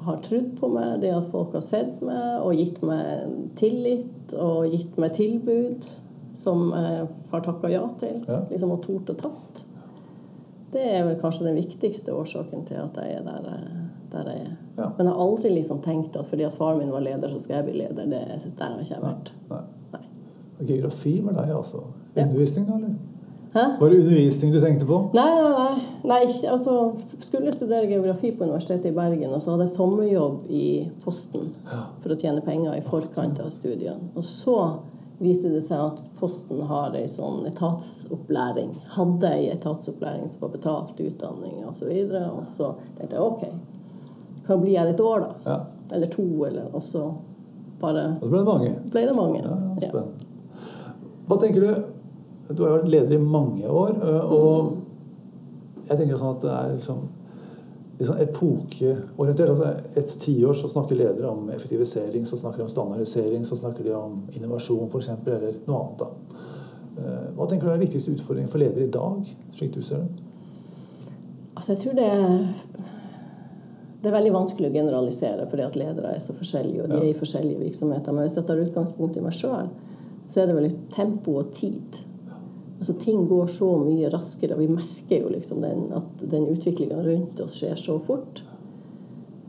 har 0.00 0.22
trodd 0.24 0.54
på 0.58 0.70
meg, 0.72 0.96
det 1.02 1.12
at 1.14 1.28
folk 1.30 1.52
har 1.54 1.62
sett 1.62 2.00
meg 2.02 2.40
og 2.40 2.56
gitt 2.58 2.80
meg 2.82 3.52
tillit 3.60 4.32
og 4.32 4.72
gitt 4.72 4.96
meg 4.98 5.12
tilbud 5.14 5.90
som 6.40 6.70
jeg 6.72 7.04
har 7.30 7.44
takka 7.44 7.70
ja 7.70 7.84
til, 8.00 8.22
ja. 8.26 8.40
liksom 8.50 8.72
og 8.74 8.82
tort 8.82 9.12
og 9.12 9.20
tatt 9.20 9.62
det 10.72 10.86
er 10.86 11.04
vel 11.06 11.18
kanskje 11.20 11.48
den 11.48 11.58
viktigste 11.58 12.14
årsaken 12.14 12.64
til 12.68 12.78
at 12.78 12.98
jeg 13.02 13.18
er 13.18 13.24
der, 13.26 13.60
der 14.12 14.30
jeg 14.30 14.40
er. 14.46 14.56
Ja. 14.78 14.88
Men 14.96 15.06
jeg 15.06 15.14
har 15.14 15.22
aldri 15.26 15.52
liksom 15.54 15.82
tenkt 15.84 16.16
at 16.16 16.26
fordi 16.26 16.46
at 16.46 16.56
faren 16.56 16.78
min 16.78 16.92
var 16.92 17.04
leder, 17.04 17.28
så 17.28 17.40
skal 17.40 17.60
jeg 17.60 17.68
bli 17.68 17.78
leder. 17.82 18.06
Det, 18.06 18.52
der 18.58 18.64
har 18.64 18.80
ikke 18.80 18.94
jeg 18.94 19.02
vært. 19.02 19.32
Nei. 19.50 19.62
Nei. 19.92 20.02
Geografi 20.66 21.14
var 21.24 21.40
deg, 21.40 21.54
altså? 21.56 21.82
Undervisning, 22.16 22.68
da, 22.68 22.76
eller? 22.76 22.98
Hæ? 23.50 23.64
Var 23.80 23.90
det 23.90 23.98
undervisning 23.98 24.54
du 24.54 24.60
tenkte 24.62 24.86
på? 24.86 24.98
Nei, 25.14 25.30
nei, 25.34 25.50
nei. 25.56 25.86
nei 26.06 26.18
ikke, 26.28 26.52
altså, 26.52 26.74
skulle 27.18 27.52
studere 27.54 27.88
geografi 27.90 28.30
på 28.30 28.46
Universitetet 28.46 28.92
i 28.92 28.94
Bergen, 28.94 29.32
og 29.34 29.42
så 29.42 29.50
hadde 29.56 29.66
jeg 29.66 29.74
sommerjobb 29.74 30.52
i 30.54 30.66
Posten 31.02 31.50
for 31.66 32.14
å 32.14 32.18
tjene 32.20 32.44
penger 32.46 32.78
i 32.78 32.84
forkant 32.86 33.42
av 33.42 33.50
studiene. 33.50 34.12
Og 34.14 34.26
så 34.26 34.56
viste 35.20 35.50
det 35.52 35.60
seg 35.66 35.80
at 35.84 35.98
Posten 36.16 36.62
har 36.68 36.94
ei 36.96 37.08
sånn 37.10 37.44
etatsopplæring. 37.50 38.72
Hadde 38.96 39.32
ei 39.36 39.50
etatsopplæring 39.52 40.24
som 40.32 40.46
var 40.46 40.54
betalt 40.54 41.00
utdanning 41.00 41.60
osv. 41.68 41.90
Og, 41.90 42.14
så 42.14 42.30
og 42.30 42.46
så 42.48 42.70
tenkte 42.96 43.18
jeg 43.18 43.26
OK, 43.26 43.44
kan 44.46 44.62
bli 44.62 44.78
her 44.78 44.88
et 44.88 45.02
år, 45.04 45.26
da. 45.26 45.30
Ja. 45.44 45.58
Eller 45.90 46.10
to, 46.12 46.24
eller 46.46 46.70
Og 46.72 46.82
så 46.86 47.04
bare 47.80 48.04
Og 48.20 48.26
så 48.26 48.30
ble 48.30 48.40
det 48.40 48.48
mange. 48.48 48.74
Ble 48.92 49.06
det 49.08 49.16
mange. 49.16 49.40
Ja, 49.44 49.56
spennende. 49.88 50.28
Hva 51.28 51.38
tenker 51.40 51.64
du 51.66 52.54
Du 52.54 52.64
har 52.64 52.80
vært 52.80 52.90
leder 52.90 53.14
i 53.14 53.22
mange 53.22 53.68
år, 53.68 53.92
og 54.26 54.78
jeg 55.86 56.00
tenker 56.00 56.18
sånn 56.18 56.32
at 56.34 56.42
det 56.42 56.50
er 56.50 56.72
liksom 56.72 57.04
liksom 58.00 58.20
epokeorientert. 58.24 59.50
Altså 59.52 60.00
et 60.00 60.14
tiår 60.24 60.56
så 60.56 60.70
snakker 60.72 60.98
ledere 60.98 61.30
om 61.30 61.50
effektivisering, 61.54 62.24
så 62.26 62.38
snakker 62.40 62.62
de 62.62 62.66
om 62.68 62.72
standardisering, 62.72 63.44
så 63.46 63.58
snakker 63.60 63.84
de 63.84 63.94
om 63.96 64.22
innovasjon 64.32 64.88
f.eks., 64.88 65.12
eller 65.26 65.60
noe 65.66 65.82
annet. 65.82 66.00
da. 66.00 66.40
Eh, 66.96 67.28
hva 67.36 67.46
tenker 67.46 67.66
du 67.66 67.72
er 67.74 67.78
den 67.78 67.86
viktigste 67.86 68.16
utfordringen 68.16 68.50
for 68.52 68.62
ledere 68.62 68.88
i 68.88 68.94
dag, 68.94 69.28
slik 69.56 69.76
du 69.76 69.82
ser 69.84 70.02
det? 70.06 70.26
Altså, 71.54 71.74
jeg 71.74 71.84
tror 71.84 72.00
det 72.00 72.10
det 74.00 74.08
er 74.08 74.14
veldig 74.16 74.32
vanskelig 74.32 74.70
å 74.70 74.72
generalisere 74.72 75.46
fordi 75.48 75.64
at 75.66 75.74
ledere 75.76 76.14
er 76.16 76.22
så 76.24 76.32
forskjellige, 76.32 76.84
og 76.84 76.92
de 76.92 77.00
er 77.02 77.10
i 77.10 77.16
forskjellige 77.18 77.60
virksomheter. 77.66 78.14
Men 78.16 78.24
hvis 78.24 78.38
jeg 78.38 78.46
tar 78.48 78.62
utgangspunkt 78.62 79.18
i 79.20 79.24
meg 79.24 79.34
sjøl, 79.36 79.68
så 80.30 80.40
er 80.40 80.48
det 80.48 80.56
vel 80.56 80.70
tempo 80.94 81.34
og 81.42 81.50
tid. 81.52 81.98
Altså 82.80 82.94
Ting 82.96 83.26
går 83.28 83.46
så 83.52 83.74
mye 83.76 84.08
raskere, 84.08 84.56
og 84.56 84.62
vi 84.62 84.70
merker 84.72 85.20
jo 85.20 85.28
liksom 85.28 85.60
den, 85.60 85.90
at 85.92 86.22
den 86.32 86.48
utviklinga 86.48 87.02
rundt 87.04 87.40
oss 87.44 87.58
skjer 87.60 87.76
så 87.76 87.98
fort. 88.00 88.40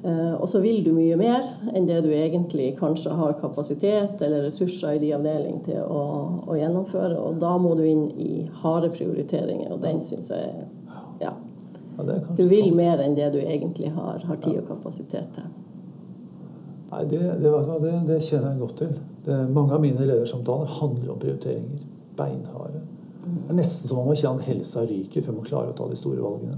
Eh, 0.03 0.33
og 0.33 0.49
så 0.49 0.59
vil 0.59 0.81
du 0.83 0.89
mye 0.95 1.15
mer 1.15 1.45
enn 1.71 1.85
det 1.85 1.99
du 2.01 2.09
egentlig 2.09 2.71
kanskje 2.79 3.13
har 3.13 3.35
kapasitet 3.39 4.21
eller 4.25 4.47
ressurser 4.47 4.97
i 4.97 5.01
din 5.03 5.13
avdeling 5.13 5.59
til 5.67 5.79
å, 5.83 6.01
å, 6.47 6.57
gjennomføre. 6.57 7.15
Og 7.21 7.37
da 7.41 7.53
må 7.61 7.75
du 7.77 7.83
inn 7.85 8.07
i 8.17 8.47
harde 8.63 8.89
prioriteringer, 8.95 9.69
og 9.75 9.83
den 9.85 10.01
syns 10.03 10.31
jeg 10.33 10.65
ja, 11.21 11.35
ja, 12.01 12.17
du 12.35 12.43
vil 12.49 12.73
mer 12.75 13.03
enn 13.03 13.15
det 13.15 13.29
du 13.35 13.39
egentlig 13.43 13.93
har, 13.93 14.23
har 14.25 14.41
tid 14.41 14.57
og 14.63 14.71
kapasitet 14.73 15.35
til. 15.37 15.51
Nei, 16.91 17.05
det, 17.07 17.21
det, 17.39 17.51
det, 17.53 17.93
det, 18.09 18.19
kjenner 18.25 18.49
jeg 18.49 18.59
godt 18.59 18.81
til. 18.81 18.97
mange 19.53 19.77
av 19.77 19.85
mine 19.85 20.03
ledersamtaler 20.03 20.73
handler 20.81 21.13
om 21.13 21.21
prioriteringer. 21.21 21.85
Beinharde. 22.17 22.81
Det 23.21 23.53
er 23.53 23.57
nesten 23.59 23.89
som 23.89 23.99
om 24.01 24.09
man 24.09 24.17
kjenne 24.17 24.41
at 24.41 24.49
helsa 24.49 24.85
ryker 24.87 25.25
før 25.25 25.37
man 25.37 25.47
klarer 25.47 25.73
å 25.73 25.77
ta 25.77 25.87
de 25.89 25.99
store 25.99 26.23
valgene. 26.23 26.57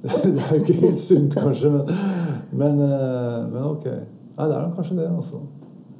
Det 0.00 0.40
er 0.40 0.54
jo 0.54 0.60
ikke 0.62 0.78
helt 0.80 1.00
sunt, 1.02 1.34
kanskje, 1.36 1.70
men, 1.74 1.90
men, 2.56 2.78
eh, 2.86 3.40
men 3.52 3.64
ok. 3.68 3.88
Nei, 4.40 4.46
det 4.48 4.54
er 4.56 4.70
kanskje 4.72 4.96
det, 4.96 5.08
altså. 5.12 5.42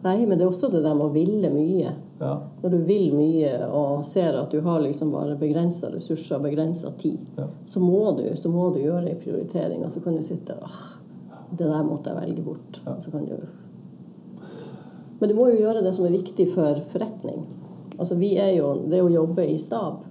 Nei, 0.00 0.22
men 0.24 0.38
det 0.38 0.46
er 0.46 0.48
også 0.48 0.70
det 0.72 0.80
der 0.80 0.94
med 0.96 1.10
å 1.10 1.12
ville 1.12 1.50
mye. 1.52 1.90
Ja. 2.20 2.32
Når 2.62 2.72
du 2.72 2.78
vil 2.88 3.10
mye 3.12 3.50
og 3.68 4.06
ser 4.08 4.38
at 4.40 4.52
du 4.52 4.62
har 4.64 4.80
liksom 4.80 5.12
bare 5.12 5.36
begrensa 5.40 5.90
ressurser 5.92 6.38
og 6.38 6.46
begrensa 6.48 6.92
tid, 7.00 7.20
ja. 7.36 7.46
så, 7.68 7.82
må 7.84 8.14
du, 8.16 8.24
så, 8.40 8.48
må 8.52 8.70
du, 8.72 8.80
gjøre 8.80 9.10
en 9.10 9.20
prioritering. 9.20 9.84
Og 9.84 9.92
så 9.92 10.00
kan 10.04 10.16
du 10.16 10.24
sitte 10.24 10.56
åh, 10.56 10.80
det 11.50 11.68
der 11.68 11.84
måtte 11.84 12.14
jeg 12.14 12.22
velge 12.22 12.46
bort. 12.48 12.80
Ja. 12.86 12.96
Du... 13.04 14.40
Men 15.20 15.28
du 15.28 15.36
må 15.36 15.50
jo 15.52 15.60
gjøre 15.60 15.84
det 15.84 15.92
som 15.96 16.08
er 16.08 16.16
viktig 16.16 16.48
for 16.54 16.80
forretning. 16.92 17.44
Altså, 18.00 18.16
vi 18.16 18.33
er 18.40 18.54
jo, 18.57 18.73
det 18.88 19.02
å 19.04 19.12
jobbe 19.12 19.45
i 19.45 19.59
stab 19.61 20.07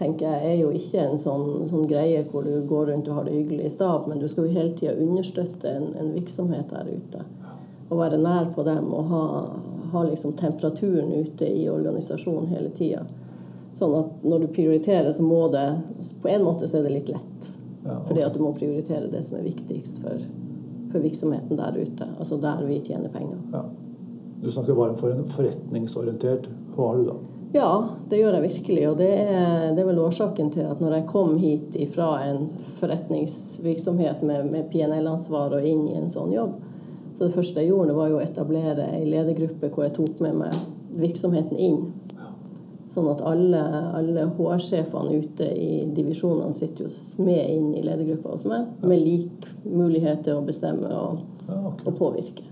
tenker 0.00 0.30
jeg, 0.30 0.52
er 0.52 0.60
jo 0.62 0.70
ikke 0.72 1.02
en 1.02 1.18
sånn, 1.20 1.46
sånn, 1.68 1.88
greie 1.90 2.22
hvor 2.30 2.46
du 2.46 2.54
går 2.68 2.86
rundt 2.88 3.08
og 3.10 3.18
har 3.18 3.26
det 3.28 3.34
hyggelig 3.36 3.66
i 3.68 3.72
stab, 3.74 4.06
men 4.08 4.22
du 4.22 4.28
skal 4.30 4.46
jo 4.46 4.54
hele 4.54 4.72
tida 4.78 4.94
understøtte 4.96 5.74
en, 5.76 5.90
en, 6.00 6.12
virksomhet 6.16 6.72
der 6.72 6.88
ute. 6.88 7.24
Og 7.90 7.98
være 7.98 8.20
nær 8.22 8.48
på 8.54 8.64
dem 8.64 8.86
og 8.96 9.10
ha, 9.10 9.24
ha 9.92 10.04
liksom 10.06 10.36
temperaturen 10.40 11.10
ute 11.12 11.48
i 11.50 11.66
organisasjonen 11.68 12.48
hele 12.54 12.70
tida. 12.78 13.02
Sånn 13.76 13.96
at 13.98 14.24
når 14.24 14.46
du 14.46 14.52
prioriterer, 14.54 15.10
så 15.16 15.24
må 15.24 15.44
det 15.52 15.66
På 16.22 16.28
en 16.28 16.42
måte 16.44 16.68
så 16.68 16.80
er 16.80 16.88
det 16.88 16.94
litt 16.94 17.12
lett. 17.12 17.50
Ja, 17.84 17.96
okay. 17.96 18.06
Fordi 18.08 18.24
at 18.24 18.34
du 18.36 18.42
må 18.44 18.54
prioritere 18.56 19.10
det 19.12 19.22
som 19.26 19.38
er 19.38 19.46
viktigst 19.46 20.00
for, 20.04 20.24
for 20.92 21.04
virksomheten 21.04 21.60
der 21.60 21.76
ute. 21.76 22.08
Altså 22.18 22.38
der 22.40 22.64
vi 22.68 22.80
tjener 22.86 23.12
penger. 23.12 23.38
Ja. 23.52 23.64
Du 24.40 24.50
snakker 24.50 24.78
varmt 24.78 25.00
for 25.00 25.12
en 25.12 25.26
forretningsorientert. 25.28 26.48
Hva 26.76 26.88
har 26.88 27.00
du 27.00 27.10
da? 27.10 27.18
Ja, 27.52 27.70
det 28.08 28.20
gjør 28.20 28.36
jeg 28.38 28.46
virkelig. 28.46 28.82
Og 28.88 28.98
det 29.00 29.10
er, 29.10 29.70
det 29.74 29.82
er, 29.82 29.88
vel 29.88 30.02
årsaken 30.04 30.52
til 30.54 30.68
at 30.70 30.80
når 30.80 30.96
jeg 30.96 31.06
kom 31.10 31.36
hit 31.40 31.78
fra 31.94 32.12
en 32.24 32.46
forretningsvirksomhet 32.78 34.22
med, 34.22 34.50
med 34.52 34.68
PNL-ansvar 34.70 35.58
og 35.58 35.66
inn 35.66 35.88
i 35.90 35.96
en 35.98 36.10
sånn 36.12 36.32
jobb, 36.34 36.60
så 37.14 37.26
det 37.26 37.34
første 37.34 37.60
jeg 37.60 37.72
gjorde, 37.72 37.96
var 37.96 38.08
jo 38.08 38.20
å 38.20 38.22
etablere 38.22 38.86
ei 38.94 39.02
ledergruppe 39.08 39.68
hvor 39.74 39.84
jeg 39.84 39.96
tok 39.98 40.22
med 40.24 40.38
meg 40.44 40.60
virksomheten 41.00 41.58
inn. 41.58 41.82
Sånn 42.90 43.06
at 43.10 43.20
alle, 43.22 43.60
alle 43.94 44.24
HR-sjefene 44.34 45.18
ute 45.22 45.46
i 45.46 45.84
divisjonene 45.94 46.56
sitter 46.56 46.86
jo 46.86 47.22
med 47.22 47.42
inn 47.44 47.68
i 47.78 47.84
ledergruppa 47.86 48.34
hos 48.34 48.46
meg, 48.50 48.70
med 48.82 49.04
lik 49.04 49.50
mulighet 49.66 50.24
til 50.26 50.38
å 50.40 50.46
bestemme 50.46 50.90
og, 50.90 51.20
og 51.50 51.92
påvirke. 51.98 52.49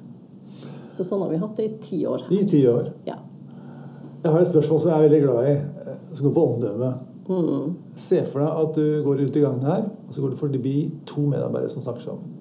Så 0.98 1.04
sånn 1.06 1.20
har 1.22 1.30
vi 1.30 1.38
hatt 1.38 1.58
det 1.58 1.64
i 1.68 1.74
ti 1.78 1.98
år. 2.10 2.24
I 2.34 2.40
ti 2.48 2.64
år? 2.66 2.88
Ja. 3.06 3.20
Jeg 4.24 4.32
har 4.34 4.40
et 4.42 4.50
spørsmål 4.50 4.80
som 4.82 4.90
jeg 4.90 4.98
er 4.98 5.04
veldig 5.04 5.20
glad 5.22 5.46
i, 5.46 5.52
eh, 5.52 5.98
som 6.10 6.26
går 6.26 6.34
på 6.34 6.46
omdømme. 6.54 6.88
Mm. 7.28 7.74
Se 7.94 8.22
for 8.24 8.42
deg 8.42 8.62
at 8.64 8.78
du 8.80 9.02
går 9.04 9.20
ut 9.20 9.36
i 9.36 9.42
gangen 9.44 9.68
her, 9.68 9.84
og 10.08 10.14
så 10.14 10.24
går 10.24 10.32
du 10.32 10.40
forbi 10.40 10.74
to 11.06 11.22
medarbeidere 11.28 11.70
som 11.70 11.84
snakker 11.84 12.02
sammen. 12.02 12.34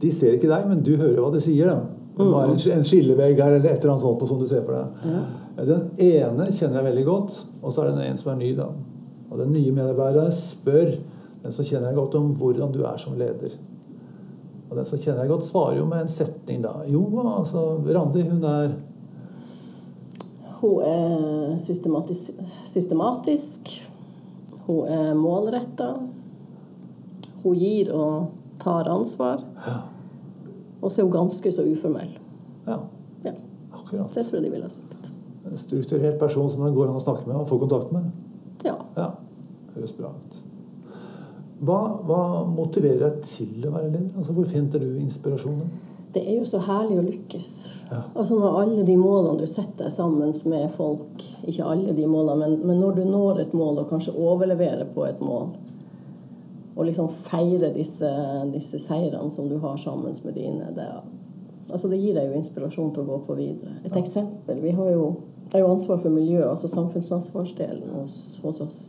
De 0.00 0.10
ser 0.10 0.38
ikke 0.38 0.48
deg, 0.48 0.64
men 0.70 0.80
du 0.86 0.94
hører 0.96 1.20
hva 1.20 1.32
de 1.34 1.42
sier. 1.44 1.66
da. 1.66 1.80
Det 2.16 2.28
var 2.30 2.48
en 2.48 2.84
skillevegg 2.84 3.40
her 3.40 3.58
eller 3.58 3.68
et 3.68 3.82
eller 3.82 3.94
annet 3.94 4.04
sånt 4.06 4.24
som 4.28 4.40
du 4.40 4.46
ser 4.48 4.64
for 4.64 4.78
deg. 4.78 5.12
Ja. 5.12 5.64
Den 5.68 5.90
ene 5.98 6.48
kjenner 6.52 6.80
jeg 6.80 6.88
veldig 6.88 7.04
godt, 7.04 7.36
og 7.60 7.72
så 7.72 7.82
er 7.82 7.90
det 7.90 7.98
den 7.98 8.10
en 8.12 8.20
som 8.20 8.32
er 8.32 8.40
ny. 8.40 8.54
da. 8.56 8.70
Og 9.30 9.38
Den 9.38 9.52
nye 9.52 9.72
medarbeideren 9.72 10.32
spør 10.32 10.94
den 11.42 11.52
som 11.52 11.64
kjenner 11.64 11.90
deg 11.90 12.00
godt, 12.00 12.14
om 12.14 12.32
hvordan 12.38 12.72
du 12.72 12.82
er 12.84 12.96
som 12.96 13.18
leder. 13.18 13.58
Og 14.72 14.78
den 14.78 14.86
som 14.88 14.96
kjenner 14.96 15.20
deg 15.20 15.28
godt, 15.28 15.44
svarer 15.44 15.76
jo 15.76 15.84
med 15.84 16.06
en 16.06 16.08
setning 16.08 16.62
da. 16.64 16.70
Jo, 16.88 17.02
altså, 17.20 17.66
Randi, 17.92 18.22
hun 18.24 18.44
er 18.48 18.70
hun 20.62 20.78
er 20.86 21.58
systematisk. 21.58 22.30
systematisk. 22.70 23.68
Hun 24.66 24.86
er 24.88 25.14
målretta. 25.18 25.90
Hun 27.42 27.58
gir 27.58 27.90
og 27.92 28.30
tar 28.62 28.88
ansvar. 28.88 29.42
Ja. 29.66 29.74
Og 30.80 30.92
så 30.92 31.02
er 31.02 31.04
hun 31.04 31.12
ganske 31.12 31.52
så 31.52 31.66
uformell. 31.66 32.14
Ja. 32.66 32.78
ja. 33.24 33.34
Akkurat. 33.72 34.14
Det 34.14 34.24
tror 34.24 34.38
jeg 34.38 34.46
de 34.46 34.54
ville 34.54 34.70
ha 34.70 34.72
sagt. 34.72 35.10
En 35.50 35.58
strukturert 35.58 36.18
person 36.18 36.48
som 36.50 36.64
det 36.64 36.72
går 36.78 36.88
an 36.88 37.02
å 37.02 37.04
snakke 37.04 37.26
med 37.26 37.42
og 37.42 37.50
få 37.50 37.60
kontakt 37.60 37.92
med. 37.92 38.08
Ja. 38.64 38.78
ja. 38.96 39.10
Høres 39.74 39.92
bra 39.98 40.14
ut. 40.16 40.41
Hva, 41.62 41.78
hva 42.06 42.20
motiverer 42.50 43.04
deg 43.04 43.24
til 43.26 43.66
å 43.68 43.72
være 43.72 43.92
leder? 43.92 44.10
Altså, 44.18 44.34
hvor 44.34 44.48
finner 44.50 44.82
du 44.82 44.96
inspirasjonen? 44.98 45.70
det 46.14 46.22
er 46.28 46.38
jo 46.38 46.46
så 46.46 46.60
herlig 46.60 46.98
å 47.00 47.04
lykkes. 47.06 47.50
Ja. 47.90 48.02
Altså 48.12 48.36
Når 48.36 48.58
alle 48.60 48.84
de 48.86 48.96
målene 49.00 49.40
du 49.40 49.48
setter 49.48 49.86
deg 49.86 49.92
sammen 49.94 50.32
med 50.50 50.74
folk 50.76 51.24
Ikke 51.48 51.68
alle 51.68 51.94
de 51.96 52.06
målene, 52.08 52.48
men, 52.48 52.58
men, 52.66 52.80
når 52.80 52.98
du 52.98 53.04
når 53.08 53.42
et 53.46 53.54
mål 53.56 53.82
og 53.82 53.88
kanskje 53.92 54.14
overleverer 54.18 54.88
på 54.94 55.06
et 55.08 55.20
mål, 55.24 55.54
og 56.72 56.86
liksom 56.88 57.10
feire 57.28 57.72
disse, 57.74 58.08
disse 58.52 58.80
seirene 58.80 59.30
som 59.32 59.48
du 59.48 59.58
har 59.60 59.76
sammen 59.76 60.14
med 60.24 60.36
dine, 60.36 60.70
det, 60.76 60.86
altså 61.68 61.90
det 61.92 62.00
gir 62.00 62.16
deg 62.16 62.30
jo 62.30 62.38
inspirasjon 62.38 62.94
til 62.94 63.04
å 63.04 63.10
gå 63.10 63.18
på 63.26 63.36
videre. 63.36 63.76
Et 63.84 63.92
ja. 63.92 64.00
eksempel. 64.00 64.60
Vi 64.62 64.72
har 64.78 64.88
jo, 64.94 65.10
har 65.52 65.64
jo 65.64 65.72
ansvar 65.74 66.00
for 66.00 66.12
miljøet, 66.12 66.48
altså 66.48 66.72
samfunnsansvarsdelen 66.72 67.92
hos, 67.98 68.40
hos 68.44 68.62
oss. 68.64 68.80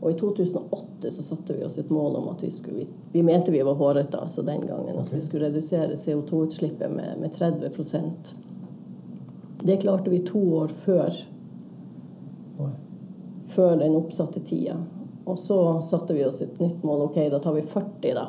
Og 0.00 0.10
i 0.10 0.14
2008 0.20 1.10
så 1.10 1.22
satte 1.22 1.54
vi 1.56 1.64
oss 1.64 1.78
et 1.78 1.90
mål 1.90 2.16
om 2.16 2.28
at 2.28 2.42
vi 2.44 2.50
skulle 2.50 2.86
Vi 3.12 3.22
mente 3.22 3.52
vi 3.52 3.62
var 3.62 3.74
hårete 3.74 4.18
altså 4.20 4.42
den 4.42 4.66
gangen. 4.66 4.98
At 4.98 5.12
vi 5.12 5.20
skulle 5.20 5.46
redusere 5.46 5.96
CO2-utslippet 5.96 6.90
med, 6.90 7.14
med 7.20 7.32
30% 7.32 8.34
Det 9.62 9.76
klarte 9.76 10.10
vi 10.10 10.20
to 10.26 10.42
år 10.56 10.68
før. 10.68 11.14
Før 13.54 13.76
den 13.76 13.96
oppsatte 13.96 14.40
tida. 14.40 14.76
Og 15.24 15.38
så 15.38 15.80
satte 15.80 16.14
vi 16.14 16.24
oss 16.24 16.42
et 16.42 16.60
nytt 16.60 16.82
mål. 16.84 17.06
Ok, 17.08 17.16
da 17.32 17.38
tar 17.38 17.54
vi 17.54 17.62
40, 17.62 18.14
da. 18.14 18.26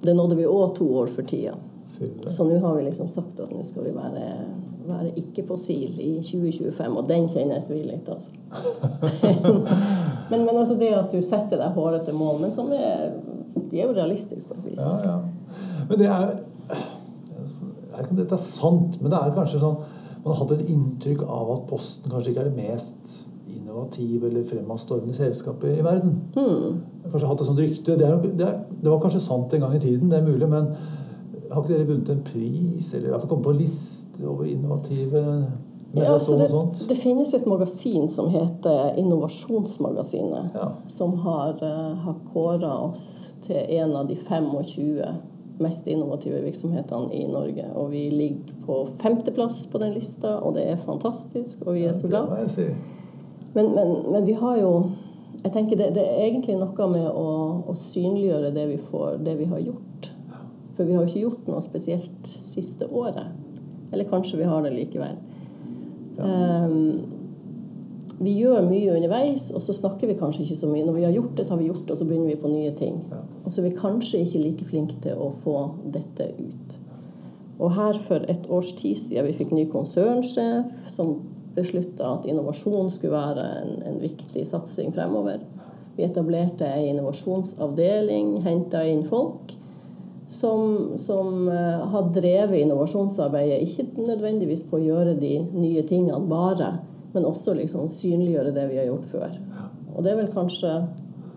Det 0.00 0.14
nådde 0.14 0.36
vi 0.36 0.46
òg 0.48 0.76
to 0.78 0.88
år 1.02 1.12
for 1.12 1.22
tida. 1.28 1.56
Så 2.28 2.44
nå 2.48 2.58
har 2.58 2.76
vi 2.76 2.86
liksom 2.86 3.10
sagt 3.12 3.40
at 3.40 3.52
nå 3.52 3.64
skal 3.68 3.84
vi 3.84 3.92
være 3.92 4.30
være 4.84 5.12
ikke-fossil 5.16 6.00
i 6.00 6.10
2025, 6.22 6.96
og 6.96 7.08
den 7.08 7.28
kjenner 7.28 7.58
jeg 7.58 7.66
svir 7.68 7.84
litt, 7.88 8.08
altså. 8.08 8.30
men, 10.34 10.46
men 10.46 10.60
altså 10.60 10.76
det 10.80 10.90
at 10.96 11.12
du 11.12 11.22
setter 11.24 11.60
deg 11.60 11.76
hårete 11.76 12.14
mål, 12.16 12.40
men 12.44 12.54
som 12.54 12.72
er 12.74 13.14
De 13.70 13.80
er 13.80 13.88
jo 13.88 13.96
realistiske 13.96 14.44
på 14.48 14.58
et 14.58 14.70
vis. 14.70 14.78
Ja, 14.78 14.94
ja. 15.04 15.58
Men 15.88 15.98
det 16.00 16.08
er 16.08 16.32
Jeg 16.70 17.98
vet 17.98 18.06
ikke 18.06 18.16
om 18.16 18.22
dette 18.22 18.38
er 18.38 18.42
sant, 18.42 18.98
men 19.00 19.12
det 19.12 19.20
er 19.20 19.36
kanskje 19.36 19.62
sånn 19.62 19.78
Man 20.24 20.32
har 20.32 20.40
hatt 20.40 20.56
et 20.56 20.72
inntrykk 20.72 21.22
av 21.26 21.52
at 21.54 21.68
Posten 21.70 22.10
kanskje 22.10 22.32
ikke 22.32 22.44
er 22.46 22.50
det 22.50 22.58
mest 22.64 23.20
innovative 23.54 24.28
eller 24.28 24.46
fremadstormende 24.48 25.14
selskapet 25.16 25.78
i 25.78 25.84
verden. 25.84 26.14
Mm. 26.32 26.78
Kanskje 27.10 27.28
hatt 27.28 27.42
et 27.42 27.48
sånt 27.50 27.60
rykte. 27.60 27.96
Det, 28.00 28.06
er, 28.08 28.16
det, 28.24 28.46
er, 28.46 28.62
det 28.80 28.88
var 28.90 29.02
kanskje 29.02 29.20
sant 29.20 29.52
en 29.52 29.66
gang 29.66 29.74
i 29.76 29.82
tiden, 29.82 30.08
det 30.10 30.18
er 30.18 30.24
mulig, 30.24 30.48
men 30.48 30.70
har 31.50 31.62
ikke 31.62 31.74
dere 31.74 31.88
vunnet 31.88 32.10
en 32.10 32.24
pris, 32.24 32.88
eller 32.94 33.08
i 33.08 33.12
hvert 33.12 33.22
fall 33.22 33.30
kommet 33.34 33.46
på 33.46 33.54
en 33.54 33.60
liste 33.60 34.26
over 34.26 34.48
innovative 34.48 35.22
ja, 35.94 36.12
altså 36.12 36.36
det, 36.38 36.48
det, 36.88 36.96
finnes 36.98 37.34
et 37.34 37.46
magasin 37.46 38.08
som 38.10 38.28
heter 38.32 38.96
Innovasjonsmagasinet, 38.98 40.56
ja. 40.56 40.72
som 40.90 41.14
har, 41.22 41.54
uh, 41.62 41.94
har 42.06 42.16
kåra 42.32 42.72
oss 42.88 43.28
til 43.46 43.56
en 43.56 43.94
av 43.96 44.08
de 44.08 44.16
25 44.16 44.50
mest 45.58 45.86
innovative 45.86 46.40
virksomhetene 46.42 47.14
i 47.14 47.26
Norge. 47.30 47.68
Og 47.74 47.90
vi 47.92 48.08
ligger 48.10 48.54
på 48.66 48.80
femteplass 49.02 49.66
på 49.70 49.78
den 49.78 49.94
lista, 49.94 50.38
og 50.40 50.56
det 50.56 50.66
er 50.72 50.82
fantastisk, 50.82 51.62
og 51.66 51.74
vi 51.74 51.84
er 51.84 51.94
så 51.94 52.10
glad. 52.10 52.32
Men, 53.54 53.70
men, 53.74 53.94
men, 54.10 54.26
vi 54.26 54.32
har 54.32 54.58
jo 54.58 54.72
jeg 55.44 55.52
tenker 55.52 55.76
det, 55.76 55.92
det 55.94 56.02
er 56.02 56.24
egentlig 56.24 56.56
noe 56.56 56.86
med 56.90 57.06
å, 57.06 57.28
å 57.68 57.74
synliggjøre 57.76 58.50
det 58.56 58.64
vi, 58.70 58.78
får, 58.80 59.18
det 59.22 59.36
vi 59.38 59.46
har 59.50 59.60
gjort. 59.60 60.10
For 60.74 60.88
vi 60.88 60.96
har 60.96 61.04
jo 61.04 61.10
ikke 61.10 61.26
gjort 61.26 61.50
noe 61.52 61.62
spesielt 61.62 62.30
siste 62.30 62.88
året. 62.88 63.28
Eller 63.92 64.08
kanskje 64.08 64.40
vi 64.40 64.48
har 64.48 64.64
det 64.64 64.72
likevel. 64.74 65.18
Ja. 66.18 66.64
Um, 66.64 67.02
vi 68.24 68.36
gjør 68.38 68.68
mye 68.68 68.94
underveis, 68.94 69.48
og 69.50 69.62
så 69.62 69.74
snakker 69.74 70.08
vi 70.08 70.16
kanskje 70.18 70.44
ikke 70.44 70.58
så 70.60 70.68
mye. 70.70 70.84
Når 70.86 70.96
vi 70.96 71.04
har 71.06 71.14
gjort 71.16 71.34
det, 71.36 71.46
så 71.46 71.54
har 71.54 71.60
vi 71.60 71.68
gjort 71.68 71.82
det, 71.82 71.96
og 71.96 71.98
så 71.98 72.06
begynner 72.08 72.30
vi 72.30 72.40
på 72.40 72.52
nye 72.52 72.72
ting. 72.78 73.00
Ja. 73.10 73.20
Og 73.44 73.52
så 73.52 73.60
er 73.60 73.68
vi 73.68 73.76
kanskje 73.78 74.22
ikke 74.22 74.42
like 74.44 74.68
flinke 74.70 74.98
til 75.02 75.20
å 75.20 75.30
få 75.42 75.56
dette 75.94 76.30
ut. 76.38 76.76
Og 77.58 77.74
her 77.74 77.98
for 78.06 78.24
et 78.30 78.46
års 78.50 78.72
tid 78.78 78.98
siden 78.98 79.28
vi 79.28 79.34
fikk 79.36 79.52
ny 79.54 79.66
konsernsjef 79.70 80.88
som 80.90 81.16
beslutta 81.54 82.16
at 82.16 82.24
innovasjon 82.26 82.90
skulle 82.90 83.14
være 83.14 83.44
en, 83.60 83.76
en 83.86 84.00
viktig 84.02 84.46
satsing 84.46 84.94
fremover. 84.94 85.42
Vi 85.94 86.06
etablerte 86.06 86.66
ei 86.66 86.88
innovasjonsavdeling, 86.90 88.40
henta 88.46 88.82
inn 88.90 89.04
folk 89.06 89.54
som, 90.34 90.98
som 90.98 91.48
eh, 91.48 91.86
har 91.92 92.10
drevet 92.14 92.58
innovasjonsarbeidet, 92.58 93.62
ikke 93.62 94.06
nødvendigvis 94.08 94.64
på 94.66 94.80
å 94.80 94.82
gjøre 94.82 95.14
de 95.20 95.36
nye 95.54 95.84
tingene 95.86 96.18
bare, 96.30 96.72
men 97.14 97.28
også 97.28 97.54
liksom 97.54 97.90
synliggjøre 97.94 98.54
det 98.56 98.66
vi 98.72 98.80
har 98.80 98.88
gjort 98.88 99.10
før. 99.12 99.36
Og 99.94 100.02
det 100.02 100.10
er 100.10 100.18
vel 100.18 100.32
kanskje 100.34 100.72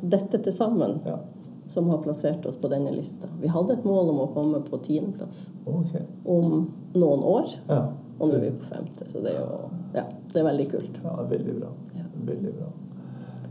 dette 0.02 0.40
til 0.42 0.54
sammen 0.54 1.00
Ja. 1.06 1.20
som 1.68 1.90
har 1.90 2.00
plassert 2.00 2.46
oss 2.46 2.58
på 2.58 2.70
denne 2.72 2.92
lista. 2.96 3.28
Vi 3.42 3.48
hadde 3.52 3.74
et 3.74 3.86
mål 3.86 4.10
om 4.10 4.20
å 4.24 4.34
komme 4.34 4.62
på 4.66 4.80
tiendeplass 4.82 5.50
okay. 5.66 6.06
om 6.26 6.72
noen 6.96 7.24
år, 7.24 7.54
Ja. 7.70 7.92
og 8.20 8.30
nå 8.30 8.36
er 8.36 8.46
vi 8.48 8.52
på 8.58 8.70
femte. 8.72 9.06
Så 9.12 9.22
det 9.22 9.36
er 9.36 9.42
jo 9.44 9.70
ja, 9.94 10.06
det 10.34 10.42
er 10.42 10.50
veldig 10.50 10.70
kult. 10.72 11.00
Ja, 11.04 11.16
veldig 11.30 11.60
bra. 11.60 11.74
Ja. 11.96 12.06
Veldig 12.26 12.54
bra. 12.58 12.72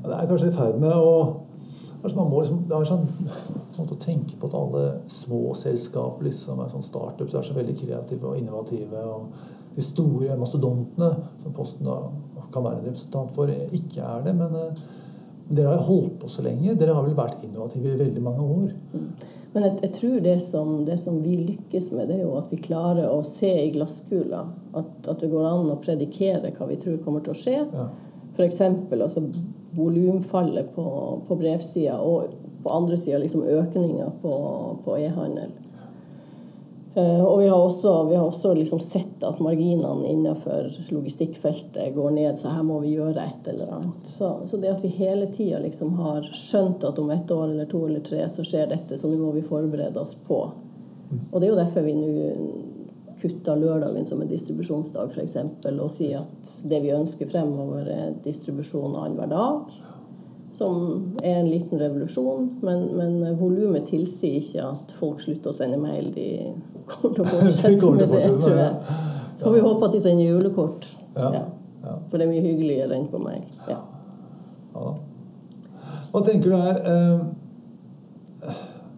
Det 0.06 0.14
er 0.14 0.26
kanskje 0.30 0.48
i 0.48 0.56
ferd 0.56 0.80
med 0.80 0.92
å 0.92 1.45
Kanskje 2.02 2.18
man 2.18 2.30
må 2.30 2.40
liksom, 2.42 2.62
Det 2.68 2.76
er 2.76 2.88
sånn 2.88 3.06
måte 3.76 3.96
å 3.96 4.00
tenke 4.00 4.38
på 4.40 4.48
at 4.48 4.56
alle 4.56 4.84
små 5.12 5.54
selskaper 5.58 6.28
liksom 6.28 6.60
er 6.62 6.72
sånn 6.72 6.84
startups 6.86 7.34
er 7.36 7.46
så 7.46 7.56
veldig 7.56 7.76
kreative 7.80 8.30
og 8.30 8.40
innovative. 8.40 9.02
Og 9.02 9.76
de 9.76 9.84
store 9.84 10.36
mastodontene, 10.40 11.10
som 11.42 11.56
Posten 11.56 11.88
da 11.88 11.98
kan 12.54 12.64
være 12.64 12.80
en 12.80 12.86
representant 12.88 13.34
for, 13.36 13.50
ikke 13.50 14.00
er 14.00 14.24
det. 14.24 14.36
Men 14.38 14.54
uh, 14.56 14.84
dere 15.48 15.72
har 15.72 15.80
jo 15.80 15.88
holdt 15.90 16.20
på 16.22 16.30
så 16.32 16.44
lenge. 16.46 16.76
Dere 16.78 16.94
har 16.96 17.04
vel 17.06 17.18
vært 17.18 17.44
innovative 17.46 17.92
i 17.92 18.00
veldig 18.00 18.22
mange 18.24 18.46
år. 18.56 18.70
Men 19.52 19.64
jeg, 19.64 19.76
jeg 19.84 19.92
tror 19.96 20.16
det 20.24 20.38
som, 20.44 20.72
det 20.88 20.96
som 21.00 21.20
vi 21.24 21.36
lykkes 21.52 21.92
med, 21.94 22.10
det 22.10 22.18
er 22.18 22.24
jo 22.24 22.34
at 22.40 22.50
vi 22.52 22.58
klarer 22.60 23.06
å 23.12 23.22
se 23.24 23.52
i 23.62 23.70
glasskula. 23.76 24.42
At, 24.76 24.90
at 25.06 25.22
det 25.22 25.30
går 25.32 25.46
an 25.48 25.70
å 25.72 25.78
predikere 25.80 26.50
hva 26.56 26.68
vi 26.68 26.80
tror 26.82 26.98
kommer 27.04 27.24
til 27.24 27.36
å 27.36 27.38
skje. 27.38 27.60
Ja. 27.62 27.86
F.eks. 28.36 28.60
Altså, 28.60 29.22
volumfallet 29.76 30.74
på, 30.74 30.86
på 31.28 31.36
brevsida, 31.36 31.98
og 32.00 32.34
på 32.62 32.72
andre 32.72 32.96
sida 32.96 33.18
liksom 33.22 33.44
økninga 33.44 34.10
på, 34.22 34.34
på 34.84 34.98
e-handel. 34.98 35.52
Eh, 36.96 37.24
og 37.24 37.40
vi 37.40 37.48
har 37.48 37.58
også, 37.58 38.04
vi 38.04 38.14
har 38.16 38.26
også 38.26 38.54
liksom 38.54 38.80
sett 38.80 39.24
at 39.24 39.40
marginene 39.40 40.08
innenfor 40.08 40.70
logistikkfeltet 40.90 41.94
går 41.94 42.10
ned, 42.10 42.38
så 42.40 42.54
her 42.54 42.62
må 42.64 42.78
vi 42.80 42.94
gjøre 42.94 43.20
et 43.20 43.50
eller 43.52 43.74
annet. 43.76 44.08
Så, 44.08 44.30
så 44.48 44.56
det 44.56 44.72
at 44.72 44.84
vi 44.84 44.94
hele 44.96 45.28
tida 45.32 45.60
liksom 45.60 45.92
har 46.00 46.24
skjønt 46.32 46.86
at 46.88 46.98
om 46.98 47.12
ett 47.12 47.30
år 47.30 47.50
eller 47.50 47.68
to 47.68 47.82
eller 47.86 48.00
tre 48.00 48.24
så 48.32 48.44
skjer 48.44 48.72
dette, 48.72 48.96
så 48.96 49.12
nå 49.12 49.20
må 49.20 49.34
vi 49.36 49.44
forberede 49.44 50.00
oss 50.00 50.16
på. 50.28 50.40
Og 51.30 51.36
det 51.36 51.46
er 51.46 51.52
jo 51.52 51.60
derfor 51.60 51.84
vi 51.84 51.98
nå 52.00 52.14
kutter 53.20 53.58
lørdagen 53.58 54.06
som 54.06 54.20
en 54.22 54.30
distribusjonsdag, 54.30 55.12
f.eks., 55.14 55.36
og 55.72 55.90
si 55.92 56.12
at 56.16 56.54
det 56.68 56.82
vi 56.84 56.94
ønsker 56.94 57.28
fremover, 57.30 57.88
er 57.88 58.16
distribusjon 58.24 58.96
annenhver 58.96 59.30
dag. 59.32 59.76
Som 60.56 61.16
er 61.20 61.42
en 61.42 61.50
liten 61.50 61.80
revolusjon, 61.80 62.46
men, 62.64 62.86
men 62.96 63.18
volumet 63.36 63.90
tilsier 63.90 64.38
ikke 64.40 64.64
at 64.64 64.94
folk 65.00 65.20
slutter 65.20 65.52
å 65.52 65.56
sende 65.56 65.80
mail. 65.80 66.08
De 66.14 66.28
kommer 66.88 67.18
til 67.18 67.26
å 67.26 67.32
fortsette 67.34 67.90
med 67.98 68.14
det, 68.14 68.22
tror 68.40 68.60
jeg. 68.62 69.02
Så 69.36 69.44
får 69.44 69.56
vi 69.58 69.66
håpe 69.66 69.88
at 69.90 69.96
de 69.96 70.00
sender 70.00 70.30
julekort. 70.30 70.88
Ja. 71.16 71.44
For 72.08 72.16
det 72.16 72.24
er 72.24 72.32
mye 72.32 72.44
hyggeligere 72.44 72.96
enn 72.96 73.10
på 73.12 73.20
mail. 73.20 73.44
Ja. 73.68 73.82
Hva 76.12 76.22
tenker 76.24 76.48
du 76.48 76.56
er 76.56 76.80
eh, 76.88 77.26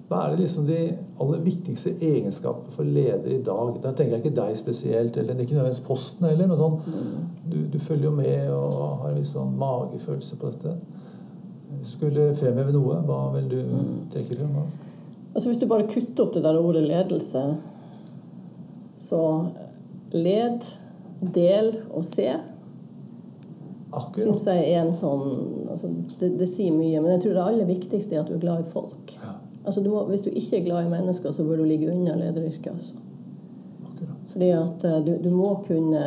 Hva 0.09 0.23
er 0.25 0.33
det 0.33 0.47
liksom 0.47 0.65
de 0.65 0.79
aller 1.21 1.41
viktigste 1.45 1.91
egenskapene 2.01 2.73
for 2.73 2.89
ledere 2.89 3.35
i 3.35 3.43
dag? 3.45 3.75
Da 3.83 3.93
tenker 3.93 4.17
jeg 4.17 4.23
ikke 4.23 4.37
deg 4.39 4.57
spesielt, 4.57 5.17
eller 5.21 5.35
det 5.35 5.43
er 5.43 5.49
ikke 5.49 5.59
nødvendigvis 5.59 5.85
Posten 5.85 6.29
heller, 6.31 6.49
men 6.49 6.57
sånn 6.57 6.79
du, 7.45 7.59
du 7.75 7.77
følger 7.77 8.09
jo 8.09 8.15
med 8.17 8.49
og 8.55 9.03
har 9.03 9.11
en 9.11 9.19
viss 9.21 9.35
sånn 9.37 9.53
magefølelse 9.61 10.41
på 10.41 10.53
dette. 10.55 10.77
Skulle 11.85 12.31
fremheve 12.41 12.73
noe, 12.73 13.03
hva 13.05 13.21
vil 13.37 13.51
du 13.53 13.59
trekke 14.15 14.39
frem? 14.41 14.57
Altså 15.35 15.51
Hvis 15.51 15.61
du 15.61 15.69
bare 15.69 15.89
kutter 15.91 16.25
opp 16.25 16.33
det 16.35 16.45
der 16.47 16.57
ordet 16.57 16.87
ledelse, 16.89 17.45
så 19.09 19.23
led, 20.17 20.65
del 21.35 21.75
og 21.91 22.05
se 22.07 22.31
Akkurat. 23.89 24.21
Synes 24.21 24.43
jeg 24.45 24.65
er 24.69 24.83
en 24.83 24.93
sånn 24.93 25.23
altså 25.73 25.89
det, 26.21 26.35
det 26.37 26.49
sier 26.51 26.75
mye, 26.77 27.01
men 27.01 27.15
jeg 27.15 27.23
tror 27.23 27.37
det 27.39 27.45
aller 27.45 27.69
viktigste 27.71 28.17
er 28.17 28.21
at 28.21 28.29
du 28.29 28.35
er 28.37 28.43
glad 28.43 28.65
i 28.65 28.69
folk. 28.69 29.15
Ja, 29.17 29.28
Altså 29.69 29.83
du 29.85 29.91
må, 29.93 30.01
hvis 30.09 30.23
du 30.25 30.31
ikke 30.33 30.57
er 30.57 30.65
glad 30.65 30.87
i 30.87 30.91
mennesker, 30.93 31.33
så 31.37 31.45
bør 31.45 31.61
du 31.61 31.67
ligge 31.69 31.91
unna 31.93 32.15
lederyrket. 32.17 32.71
Altså. 32.73 32.95
Fordi 34.33 34.49
at 34.57 34.85
eh, 34.89 35.01
du, 35.05 35.11
du 35.25 35.29
må 35.35 35.51
kunne 35.67 36.05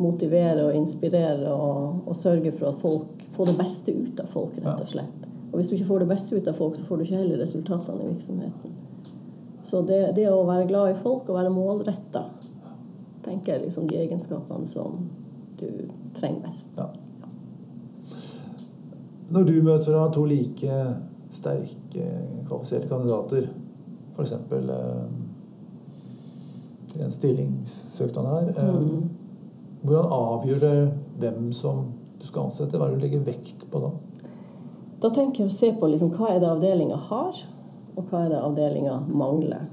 motivere 0.00 0.64
og 0.64 0.76
inspirere 0.78 1.52
og, 1.52 2.00
og 2.06 2.16
sørge 2.16 2.52
for 2.56 2.70
at 2.70 2.80
folk 2.80 3.26
får 3.36 3.50
det 3.50 3.56
beste 3.58 3.92
ut 3.92 4.22
av 4.24 4.32
folk, 4.32 4.56
rett 4.62 4.80
og 4.86 4.88
slett. 4.94 5.28
Og 5.50 5.58
hvis 5.58 5.68
du 5.68 5.76
ikke 5.76 5.90
får 5.90 6.02
det 6.02 6.10
beste 6.14 6.38
ut 6.38 6.48
av 6.48 6.56
folk, 6.58 6.78
så 6.78 6.88
får 6.88 6.96
du 6.96 7.04
ikke 7.04 7.20
heller 7.20 7.44
resultatene 7.44 8.06
i 8.06 8.08
virksomheten. 8.14 8.74
Så 9.68 9.82
det, 9.86 10.00
det 10.16 10.26
å 10.30 10.42
være 10.48 10.66
glad 10.70 10.94
i 10.94 10.98
folk 11.04 11.28
og 11.28 11.38
være 11.38 11.52
målretta, 11.52 12.24
tenker 13.24 13.52
jeg 13.52 13.66
liksom 13.66 13.86
de 13.90 14.00
egenskapene 14.00 14.66
som 14.68 15.04
du 15.60 15.68
trenger 16.16 16.48
mest. 16.48 16.72
Ja. 16.80 16.88
Når 19.34 19.50
du 19.50 19.54
møter 19.62 19.92
da 19.92 20.08
to 20.14 20.24
like 20.28 20.80
sterke, 21.34 22.06
kvalifiserte 22.48 22.88
kandidater, 22.90 23.48
f.eks. 24.16 24.32
Eh, 24.32 25.04
en 27.04 27.10
stillingssøknad 27.10 28.26
her, 28.30 28.48
eh, 28.56 28.74
Mm. 28.74 29.08
hvordan 29.84 30.12
avgjør 30.12 30.60
det 30.60 30.92
hvem 31.18 31.52
som 31.52 31.84
du 32.20 32.26
skal 32.26 32.42
ansette? 32.44 32.78
Hva 32.78 32.86
er 32.86 32.90
det 32.94 33.00
du 33.00 33.06
legger 33.06 33.24
vekt 33.26 33.66
på 33.70 33.80
da? 33.80 33.90
Da 35.02 35.10
tenker 35.10 35.42
jeg 35.44 35.50
å 35.50 35.52
se 35.52 35.72
på 35.72 35.90
liksom, 35.90 36.10
hva 36.16 36.30
er 36.30 36.40
det 36.40 36.48
avdelinga 36.48 36.96
har, 36.96 37.34
og 37.96 38.04
hva 38.04 38.24
er 38.24 38.28
det 38.30 38.38
avdelinga 38.42 39.00
mangler. 39.08 39.66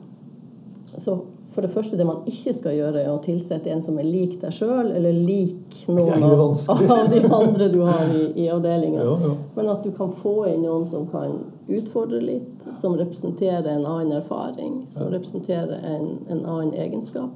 Så 0.98 1.22
for 1.52 1.62
det 1.66 1.70
første, 1.74 1.98
det 2.00 2.06
man 2.08 2.24
ikke 2.30 2.54
skal 2.56 2.78
gjøre, 2.78 3.02
er 3.02 3.12
å 3.12 3.20
tilsette 3.24 3.72
en 3.74 3.82
som 3.84 3.98
er 4.00 4.08
lik 4.08 4.38
deg 4.40 4.54
sjøl, 4.56 4.94
eller 4.96 5.12
lik 5.12 5.82
noen 5.92 6.24
av, 6.24 6.44
av 6.72 7.10
de 7.12 7.20
andre 7.28 7.68
du 7.74 7.82
har 7.84 8.08
i, 8.08 8.22
i 8.40 8.48
avdelinga. 8.54 9.04
Ja, 9.04 9.18
ja. 9.26 9.34
Men 9.58 9.72
at 9.74 9.84
du 9.84 9.92
kan 9.96 10.14
få 10.16 10.36
inn 10.48 10.64
noen 10.64 10.88
som 10.88 11.10
kan 11.12 11.42
utfordre 11.68 12.22
litt, 12.24 12.68
som 12.80 12.96
representerer 12.96 13.68
en 13.74 13.84
annen 13.84 14.16
erfaring, 14.22 14.86
som 14.96 15.12
representerer 15.12 15.84
en, 15.92 16.14
en 16.32 16.46
annen 16.46 16.72
egenskap. 16.74 17.36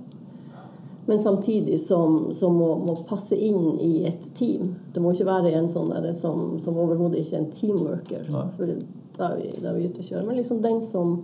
Men 1.05 1.19
samtidig 1.19 1.81
som, 1.81 2.33
som 2.33 2.55
må, 2.57 2.71
må 2.81 2.95
passe 3.05 3.35
inn 3.35 3.75
i 3.83 4.05
et 4.09 4.23
team. 4.35 4.71
Det 4.93 5.03
må 5.03 5.11
ikke 5.13 5.27
være 5.27 5.51
en 5.53 5.67
sånn 5.69 5.91
der 5.91 6.15
som, 6.17 6.55
som 6.63 6.79
overhodet 6.81 7.21
ikke 7.21 7.35
er 7.35 7.43
en 7.43 7.51
teamworker. 7.53 8.23
Nei. 8.31 8.45
For 8.55 8.71
da 9.19 9.33
er 9.35 9.41
vi, 9.43 9.51
da 9.59 9.69
er 9.69 9.77
vi 9.77 9.89
ute 9.91 10.01
å 10.01 10.07
kjøre. 10.07 10.23
Men 10.25 10.39
liksom 10.39 10.63
den 10.63 10.81
som, 10.81 11.19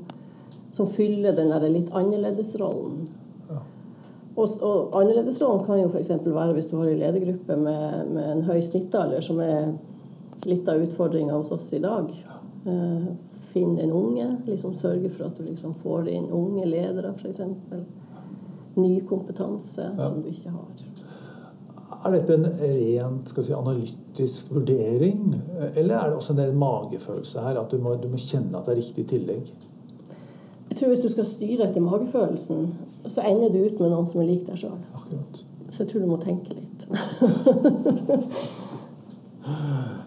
som 0.72 0.88
fyller 0.88 1.36
den 1.36 1.50
der 1.52 1.66
litt 1.70 1.90
annerledesrollen. 1.92 3.08
Ja. 3.50 3.60
Og, 4.36 4.48
og 4.64 4.96
annerledesrollen 5.02 5.66
kan 5.66 5.82
jo 5.82 5.90
f.eks. 5.92 6.10
være 6.26 6.54
hvis 6.56 6.70
du 6.72 6.78
har 6.80 6.88
en 6.92 7.02
ledergruppe 7.02 7.58
med, 7.60 8.06
med 8.16 8.30
en 8.38 8.46
høy 8.48 8.62
snittalder, 8.64 9.22
som 9.26 9.40
er 9.44 9.74
litt 10.48 10.70
av 10.72 10.82
utfordringa 10.82 11.36
hos 11.38 11.52
oss 11.52 11.74
i 11.74 11.82
dag. 11.84 12.10
Eh, 12.66 13.12
Finn 13.52 13.76
en 13.84 13.92
unge. 13.92 14.30
liksom 14.48 14.74
Sørge 14.74 15.10
for 15.12 15.26
at 15.28 15.38
du 15.38 15.44
liksom 15.44 15.74
får 15.82 16.08
inn 16.08 16.30
unge 16.32 16.66
ledere, 16.66 17.12
f.eks. 17.18 17.42
Ny 18.80 19.02
kompetanse 19.10 19.90
Ja. 19.98 20.08
som 20.08 20.22
du 20.24 20.30
ikke 20.32 20.54
har. 20.56 20.70
Er 22.06 22.12
dette 22.16 22.34
en 22.34 22.46
rent 22.62 23.30
si, 23.30 23.52
analytisk 23.54 24.48
vurdering, 24.56 25.36
eller 25.76 25.96
er 25.98 26.08
det 26.08 26.16
også 26.16 26.34
en 26.34 26.40
del 26.40 26.56
magefølelse 26.56 27.44
her? 27.44 27.60
At 27.60 27.72
du 27.72 27.78
må, 27.78 27.98
du 28.02 28.08
må 28.10 28.18
kjenne 28.18 28.58
at 28.58 28.66
det 28.66 28.78
er 28.78 28.80
riktig 28.80 29.06
tillegg? 29.12 29.52
Jeg 30.72 30.78
tror 30.80 30.88
Hvis 30.94 31.04
du 31.04 31.10
skal 31.12 31.26
styre 31.28 31.66
etter 31.68 31.84
magefølelsen, 31.84 32.62
så 33.12 33.24
ender 33.28 33.52
du 33.52 33.58
ut 33.66 33.80
med 33.82 33.92
noen 33.92 34.08
som 34.08 34.22
er 34.24 34.30
lik 34.30 34.46
deg 34.48 34.62
sjøl. 34.62 34.78
Så 35.72 35.84
jeg 35.84 35.90
tror 35.92 36.06
du 36.06 36.08
må 36.08 36.20
tenke 36.22 36.56
litt. 36.56 36.88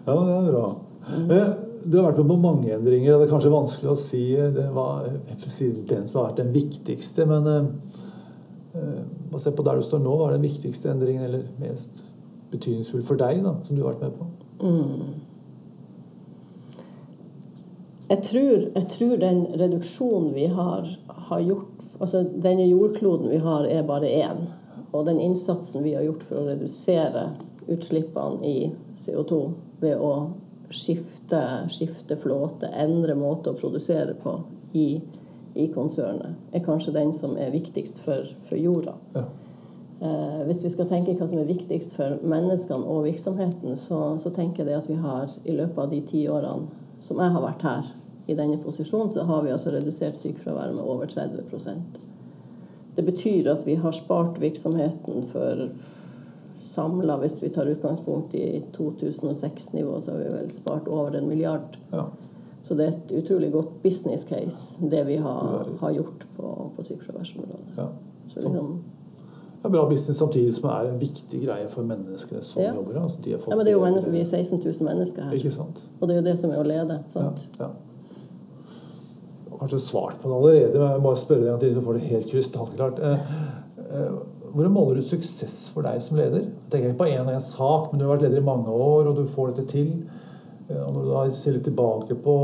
Ja, 0.05 0.13
det 0.13 0.33
er 0.33 0.51
bra. 0.51 0.65
Eh, 1.11 1.47
Du 1.85 1.97
har 1.99 2.07
vært 2.07 2.17
med 2.23 2.29
på 2.31 2.35
mange 2.41 2.71
endringer. 2.73 3.13
og 3.13 3.19
Det 3.21 3.27
er 3.27 3.31
kanskje 3.33 3.51
vanskelig 3.53 3.89
å 3.91 3.97
si, 3.99 4.21
eh, 4.33 4.51
det 4.53 4.65
var, 4.73 5.05
si 5.37 5.67
den 5.85 6.07
som 6.07 6.19
har 6.19 6.29
vært 6.31 6.39
den 6.41 6.53
viktigste. 6.53 7.25
Men 7.29 7.47
eh, 7.51 7.65
ser 8.73 9.03
basert 9.31 9.55
på 9.57 9.65
der 9.67 9.75
du 9.75 9.85
står 9.85 10.01
nå, 10.01 10.15
hva 10.17 10.29
er 10.29 10.37
den 10.37 10.47
viktigste 10.47 10.89
endringen 10.89 11.27
eller 11.27 11.43
mest 11.59 12.03
betydningsfull 12.51 13.03
for 13.05 13.19
deg, 13.19 13.43
da, 13.43 13.53
som 13.65 13.75
du 13.75 13.83
har 13.83 13.93
vært 13.93 14.01
med 14.07 14.17
på? 14.17 14.25
Jeg 18.09 18.21
tror, 18.23 18.65
jeg 18.75 18.87
tror 18.93 19.17
den 19.17 19.39
reduksjonen 19.57 20.33
vi 20.35 20.45
har, 20.45 20.89
har 21.07 21.41
gjort 21.41 21.71
altså 21.99 22.25
Denne 22.43 22.65
jordkloden 22.67 23.29
vi 23.31 23.37
har, 23.39 23.65
er 23.71 23.85
bare 23.87 24.09
én. 24.09 24.45
Og 24.91 25.05
den 25.07 25.19
innsatsen 25.19 25.83
vi 25.83 25.93
har 25.95 26.03
gjort 26.03 26.25
for 26.27 26.41
å 26.41 26.49
redusere 26.49 27.29
utslippene 27.71 28.45
i 28.45 28.57
CO2 28.99 29.39
ved 29.81 30.01
å 30.03 30.11
skifte, 30.75 31.39
skifte 31.71 32.17
flåte, 32.19 32.67
endre 32.67 33.15
måte 33.17 33.51
å 33.51 33.57
produsere 33.57 34.15
på 34.19 34.37
i, 34.75 34.99
i 35.55 35.67
konsernet, 35.71 36.35
er 36.51 36.63
kanskje 36.65 36.93
den 36.95 37.13
som 37.15 37.37
er 37.39 37.53
viktigst 37.55 38.01
for, 38.03 38.27
for 38.49 38.59
jorda. 38.59 38.95
Ja. 39.15 39.25
Eh, 40.03 40.41
hvis 40.49 40.63
vi 40.65 40.71
skal 40.73 40.89
tenke 40.91 41.15
hva 41.15 41.27
som 41.31 41.39
er 41.39 41.47
viktigst 41.47 41.95
for 41.95 42.17
menneskene 42.27 42.83
og 42.83 43.05
virksomheten, 43.07 43.77
så, 43.79 44.17
så 44.19 44.31
tenker 44.35 44.63
jeg 44.63 44.71
det 44.73 44.79
at 44.81 44.89
vi 44.91 44.99
har 44.99 45.31
i 45.45 45.55
løpet 45.55 45.85
av 45.85 45.93
de 45.93 46.01
ti 46.09 46.25
årene 46.27 46.83
som 47.03 47.19
jeg 47.21 47.33
har 47.35 47.43
vært 47.43 47.65
her 47.65 47.91
i 48.27 48.35
denne 48.37 48.57
posisjonen, 48.61 49.11
så 49.13 49.25
har 49.27 49.43
vi 49.45 49.53
altså 49.53 49.73
redusert 49.73 50.17
sykefraværet 50.17 50.75
med 50.75 50.83
over 50.83 51.05
30% 51.05 52.01
Det 52.95 53.05
betyr 53.05 53.51
at 53.51 53.65
vi 53.67 53.75
har 53.75 53.91
spart 53.91 54.39
virksomheten 54.41 55.23
for 55.27 55.69
samla, 56.75 57.17
hvis 57.17 57.41
vi 57.43 57.49
tar 57.49 57.69
utgangspunkt 57.71 58.33
i 58.33 58.63
2006-nivå, 58.77 60.01
så 60.01 60.11
har 60.11 60.17
vi 60.17 60.31
vel 60.33 60.51
spart 60.51 60.87
over 60.87 61.15
en 61.15 61.27
milliard. 61.27 61.77
Ja. 61.91 62.07
Så 62.63 62.75
det 62.75 62.85
er 62.85 62.95
et 62.95 63.11
utrolig 63.19 63.51
godt 63.51 63.81
business 63.83 64.25
case, 64.25 64.77
det 64.79 65.03
vi 65.07 65.15
har, 65.21 65.67
har 65.79 65.91
gjort 65.91 66.25
på, 66.37 66.71
på 66.75 66.83
sykefraværsområdet. 66.83 67.77
Ja. 67.77 67.87
Så 68.27 68.39
liksom, 68.39 68.83
Det 69.65 69.71
er 69.71 69.77
bra 69.79 69.85
business 69.89 70.17
samtidig 70.21 70.51
som 70.53 70.67
det 70.69 70.73
er 70.77 70.89
en 70.91 70.99
viktig 71.01 71.39
greie 71.41 71.67
for 71.73 71.81
menneskene 71.89 72.41
som 72.45 72.61
Ja. 72.61 72.73
jobber. 72.75 72.99
Altså, 73.01 73.17
de 73.25 73.31
ja, 73.31 73.37
men 73.49 73.65
det 73.65 73.71
er 73.73 73.77
jo 73.79 73.81
mennesker, 73.81 74.11
Vi 74.11 74.19
er 74.21 74.25
16 74.29 74.59
000 74.61 74.85
mennesker 74.85 75.23
her, 75.23 75.31
Ikke 75.33 75.51
sant? 75.51 75.79
og 76.01 76.07
det 76.07 76.15
er 76.17 76.21
jo 76.21 76.25
det 76.29 76.37
som 76.39 76.51
er 76.51 76.59
å 76.61 76.67
lede. 76.67 76.99
Ja, 77.15 77.21
sant? 77.21 77.39
ja. 77.59 77.67
Du 79.45 79.51
har 79.51 79.57
kanskje 79.67 79.79
svart 79.81 80.19
på 80.21 80.29
det 80.29 80.35
allerede, 80.37 80.73
men 80.79 80.89
jeg 80.91 80.99
må 81.01 81.07
bare 81.09 81.21
spørre 81.21 81.41
deg 81.45 81.53
en 81.53 81.59
til, 81.59 81.73
så 81.75 81.81
får 81.85 81.93
det 81.97 82.01
helt 82.11 82.27
krystallklart. 82.31 82.99
Eh, 82.99 83.19
eh, 83.91 84.11
Hvordan 84.55 84.71
måler 84.71 84.95
du 84.95 85.01
suksess 85.01 85.69
for 85.73 85.81
deg 85.83 86.01
som 86.01 86.15
leder? 86.17 86.39
Jeg 86.45 86.69
tenker 86.71 86.89
ikke 86.93 86.97
på 87.01 87.07
én 87.11 87.25
og 87.27 87.33
én 87.33 87.41
sak, 87.43 87.89
men 87.91 87.99
du 87.99 88.05
har 88.07 88.15
vært 88.15 88.21
leder 88.29 88.37
i 88.37 88.45
mange 88.45 88.69
år, 88.71 89.07
og 89.09 89.15
du 89.17 89.25
får 89.25 89.55
dette 89.55 89.67
til. 89.67 89.89
Eh, 90.69 90.75
Og 90.87 90.93
når 90.93 91.01
du 91.03 91.09
da 91.11 91.29
ser 91.31 91.51
litt 91.53 91.63
tilbake 91.65 92.15
på 92.23 92.35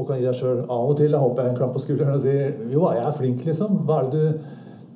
og 0.00 0.06
kan 0.08 0.16
gi 0.18 0.24
deg 0.24 0.34
sjøl 0.34 0.64
av 0.68 0.88
og 0.90 0.96
til, 0.96 1.12
da 1.12 1.18
håper 1.18 1.42
jeg 1.42 1.50
en 1.50 1.56
klapp 1.56 1.72
på 1.74 1.80
skulderen 1.84 2.14
og 2.14 2.20
sier 2.20 2.56
jo, 2.72 2.88
jeg 2.90 3.04
er 3.06 3.12
flink, 3.12 3.44
liksom. 3.44 3.84
Hva 3.86 3.98
er 4.04 4.10
det 4.10 4.20
du 4.20 4.38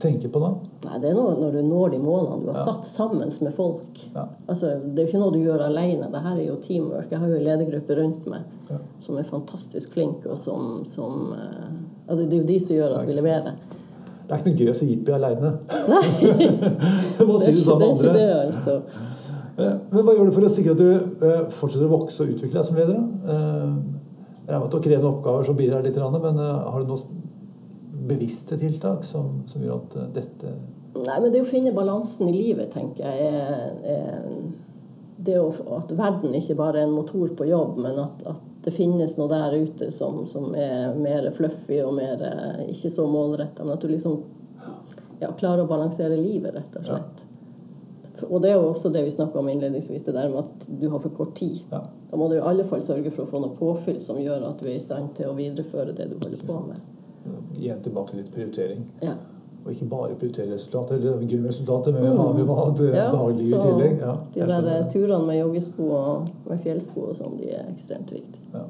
tenker 0.04 0.30
på 0.34 0.40
da? 0.42 0.50
Nei, 0.84 0.98
Det 1.02 1.10
er 1.10 1.14
noe, 1.18 1.34
når 1.40 1.52
du 1.56 1.60
når 1.66 1.90
de 1.94 1.98
målene 2.04 2.40
du 2.44 2.50
har 2.52 2.58
Ja. 2.60 2.64
satt 2.68 2.86
sammen 2.86 3.30
med 3.42 3.52
folk. 3.56 4.00
Ja. 4.14 4.26
Altså, 4.48 4.74
det 4.84 4.98
er 4.98 5.06
jo 5.06 5.10
ikke 5.12 5.22
noe 5.24 5.32
du 5.34 5.38
gjør 5.42 5.64
alene. 5.66 6.10
Dette 6.12 6.32
er 6.32 6.42
jo 6.46 6.56
teamwork. 6.62 7.08
Jeg 7.10 7.18
har 7.18 7.28
jo 7.28 7.34
en 7.40 7.44
ledergruppe 7.48 7.96
rundt 7.98 8.26
meg 8.30 8.42
Ja. 8.70 8.78
som 9.00 9.16
er 9.18 9.24
fantastisk 9.24 9.90
flinke, 9.96 10.26
og 10.30 10.38
som, 10.38 10.84
som 10.84 11.32
eh, 11.32 11.72
Det 12.14 12.32
er 12.32 12.36
jo 12.36 12.46
de 12.46 12.58
som 12.60 12.76
gjør 12.76 12.98
at 13.00 13.06
vi 13.08 13.14
leverer. 13.16 13.54
Det 14.24 14.32
er 14.32 14.36
ikke 14.38 14.50
noe 14.52 14.60
gøy 14.60 14.70
å 14.70 14.76
si 14.78 14.86
jippi 14.92 15.12
aleine. 15.12 15.50
Nei, 15.88 17.24
må 17.26 17.38
det 17.38 17.44
si 17.44 17.52
det 17.52 17.64
sammen 17.64 17.98
det, 17.98 18.04
med 18.04 18.04
er 18.04 18.04
ikke 18.04 18.12
det 18.14 18.54
altså. 18.54 18.76
Eh, 19.56 19.74
Men 19.92 20.04
hva 20.04 20.14
gjør 20.16 20.26
du 20.30 20.32
for 20.32 20.46
å 20.48 20.48
sikre 20.50 20.72
at 20.72 20.78
du 20.78 21.26
eh, 21.26 21.44
fortsetter 21.50 21.86
å 21.86 21.92
vokse 21.98 22.22
og 22.24 22.32
utvikle 22.34 22.58
deg 22.60 22.64
som 22.64 22.76
leder? 22.76 23.02
Jeg 24.44 24.60
vet 24.60 24.64
at 24.64 24.70
du 24.70 24.76
har 24.76 24.84
krevende 24.84 25.08
oppgaver 25.10 25.44
som 25.46 25.56
bidrar 25.56 25.82
litt, 25.84 25.96
men 25.96 26.36
har 26.38 26.80
du 26.82 26.86
noen 26.90 27.22
bevisste 28.08 28.58
tiltak 28.60 29.04
som, 29.04 29.42
som 29.50 29.64
gjør 29.64 29.82
at 29.82 29.98
eh, 30.00 30.10
dette 30.20 30.56
Nei, 30.94 31.16
men 31.18 31.32
det 31.34 31.40
å 31.42 31.46
finne 31.48 31.72
balansen 31.74 32.28
i 32.30 32.32
livet, 32.36 32.68
tenker 32.70 33.02
jeg, 33.02 33.24
er, 33.26 33.72
er 33.82 34.20
det 35.26 35.40
å, 35.40 35.48
at 35.74 35.90
verden 35.96 36.36
ikke 36.38 36.54
bare 36.58 36.78
er 36.78 36.86
en 36.86 36.94
motor 36.94 37.32
på 37.34 37.48
jobb, 37.48 37.80
men 37.82 37.98
at, 37.98 38.22
at 38.30 38.44
det 38.64 38.72
finnes 38.76 39.16
noe 39.18 39.28
der 39.28 39.56
ute 39.58 39.90
som, 39.92 40.22
som 40.30 40.54
er 40.54 40.94
mer 40.96 41.26
fluffy 41.36 41.80
og 41.82 41.96
mer 41.98 42.22
eh, 42.24 42.62
ikke 42.72 42.92
så 42.94 43.08
målretta. 43.10 43.66
Men 43.66 43.74
at 43.74 43.82
du 43.82 43.90
liksom 43.90 44.22
ja, 45.20 45.32
klarer 45.34 45.64
å 45.64 45.68
balansere 45.68 46.16
livet, 46.16 46.54
rett 46.54 46.78
og 46.80 46.88
slett. 46.88 47.20
Og 48.24 48.38
det 48.40 48.52
er 48.52 48.56
jo 48.56 48.70
også 48.70 48.92
det 48.94 49.02
vi 49.04 49.12
snakka 49.12 49.40
om 49.40 49.50
innledningsvis, 49.50 50.04
det 50.06 50.14
der 50.14 50.30
med 50.32 50.44
at 50.44 50.66
du 50.68 50.86
har 50.88 51.02
for 51.02 51.12
kort 51.16 51.34
tid. 51.36 51.60
Ja. 51.72 51.82
Da 52.10 52.18
må 52.20 52.30
du 52.30 52.38
i 52.38 52.44
alle 52.46 52.64
fall 52.68 52.84
sørge 52.86 53.12
for 53.12 53.26
å 53.26 53.30
få 53.30 53.42
noe 53.42 53.56
påfyll 53.58 54.00
som 54.00 54.20
gjør 54.22 54.46
at 54.48 54.62
du 54.62 54.70
er 54.70 54.78
i 54.78 54.82
stand 54.82 55.12
til 55.18 55.28
å 55.28 55.36
videreføre 55.36 55.96
det 55.96 56.08
du 56.12 56.16
holder 56.22 56.44
på 56.46 56.60
med. 56.68 56.93
Igjen 57.56 57.80
tilbake 57.82 58.10
til 58.10 58.18
litt 58.22 58.32
prioritering. 58.34 58.84
Ja. 59.02 59.14
Og 59.64 59.70
ikke 59.72 59.86
bare 59.88 60.14
prioritere 60.20 60.52
resultater, 60.52 60.94
eller 60.98 61.22
gøy 61.24 61.38
med 61.40 61.48
resultater, 61.48 61.92
men 61.92 62.02
vi 62.36 62.42
må 62.44 62.54
ha 62.58 62.64
det 62.76 62.90
Mm. 62.90 62.94
Ja, 62.94 63.10
behagelige 63.10 63.48
i 63.48 63.60
tillegg. 63.62 64.00
Ja, 64.00 64.16
De 64.34 64.40
der 64.40 64.46
skjønner 64.48 64.80
eh, 64.80 64.90
turene 64.92 65.26
med 65.26 65.38
joggesko 65.38 65.82
og 65.90 66.28
med 66.50 66.58
fjellsko 66.66 67.00
og 67.00 67.16
sånn, 67.16 67.38
de 67.38 67.48
er 67.54 67.64
ekstremt 67.72 68.12
viktige. 68.12 68.44
Ja. 68.52 68.64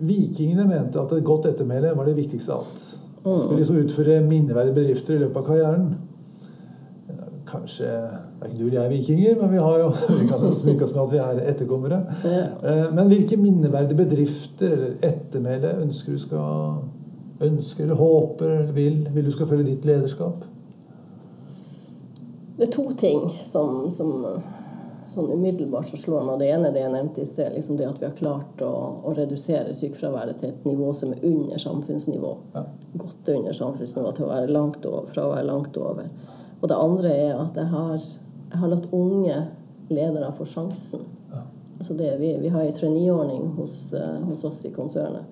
Vikingene 0.00 0.64
mente 0.66 0.98
at 1.00 1.12
et 1.12 1.24
godt 1.24 1.46
ettermæle 1.46 1.92
var 1.96 2.04
det 2.08 2.16
viktigste 2.16 2.52
av 2.52 2.64
alt. 2.64 2.86
Man 3.24 3.38
skulle 3.38 3.58
liksom 3.60 3.76
utføre 3.84 4.20
minneverdige 4.26 4.74
bedrifter 4.74 5.14
i 5.14 5.18
løpet 5.18 5.36
av 5.36 5.44
karrieren. 5.46 5.84
Kanskje 7.52 7.88
Verken 8.40 8.56
du 8.58 8.64
eller 8.64 8.78
jeg 8.78 8.84
er 8.84 8.92
vikinger, 8.92 9.36
men 9.40 9.52
vi, 9.52 9.60
har 9.60 9.78
jo, 9.82 9.90
vi 10.20 10.28
kan 10.30 10.46
jo 10.46 10.54
smykke 10.56 10.86
oss 10.86 10.94
med 10.96 11.02
at 11.02 11.12
vi 11.12 11.20
er 11.22 11.42
etterkommere. 11.52 12.00
Eh, 12.24 12.88
Men 12.94 13.12
hvilke 13.12 13.36
minneverdige 13.36 13.98
bedrifter 13.98 14.72
eller 14.72 15.06
ettermæle 15.10 15.76
ønsker 15.84 16.16
du 16.16 16.24
skal 16.26 16.82
Ønsker 17.42 17.82
eller 17.84 17.98
håper 17.98 18.46
eller 18.46 18.72
vil, 18.72 19.08
vil 19.10 19.24
du 19.26 19.30
skal 19.34 19.48
følge 19.50 19.72
ditt 19.72 19.84
lederskap? 19.84 20.44
Det 22.54 22.68
er 22.68 22.70
to 22.70 22.84
ting 22.94 23.24
som, 23.34 23.88
som 23.90 24.12
sånn 25.12 25.30
umiddelbart 25.32 25.88
så 25.90 25.98
slår 26.00 26.24
meg. 26.26 26.40
Det 26.40 26.50
ene 26.52 26.68
er 26.68 26.76
det 26.76 26.84
jeg 26.84 26.92
nevnte 26.94 27.22
i 27.22 27.28
sted, 27.28 27.52
liksom 27.56 27.78
det 27.80 27.88
at 27.88 28.00
vi 28.00 28.08
har 28.08 28.14
klart 28.18 28.62
å, 28.64 28.72
å 29.04 29.14
redusere 29.16 29.74
sykefraværet 29.76 30.40
til 30.40 30.52
et 30.52 30.68
nivå 30.68 30.92
som 30.96 31.12
er 31.14 31.24
under 31.28 31.60
samfunnsnivå. 31.62 32.32
Ja. 32.54 32.64
Godt 33.02 33.32
under 33.34 33.56
samfunnsnivå 33.56 34.14
til 34.16 34.28
å 34.28 34.30
være 34.32 34.52
langt 34.52 34.86
over, 34.88 35.10
fra 35.12 35.26
å 35.26 35.34
være 35.34 35.48
langt 35.48 35.76
over. 35.80 36.08
Og 36.62 36.70
det 36.70 36.78
andre 36.78 37.10
er 37.10 37.40
at 37.42 37.58
jeg 37.58 37.66
har, 37.72 38.08
jeg 38.52 38.58
har 38.62 38.70
latt 38.70 38.88
unge 38.94 39.36
ledere 39.90 40.32
få 40.32 40.46
sjansen. 40.46 41.04
Ja. 41.32 41.42
Altså 41.78 41.94
det, 41.98 42.12
vi, 42.20 42.36
vi 42.40 42.48
har 42.54 42.62
en 42.62 42.76
traineeordning 42.76 43.48
hos, 43.58 43.92
eh, 43.92 44.20
hos 44.28 44.44
oss 44.44 44.64
i 44.64 44.70
konsernet. 44.74 45.26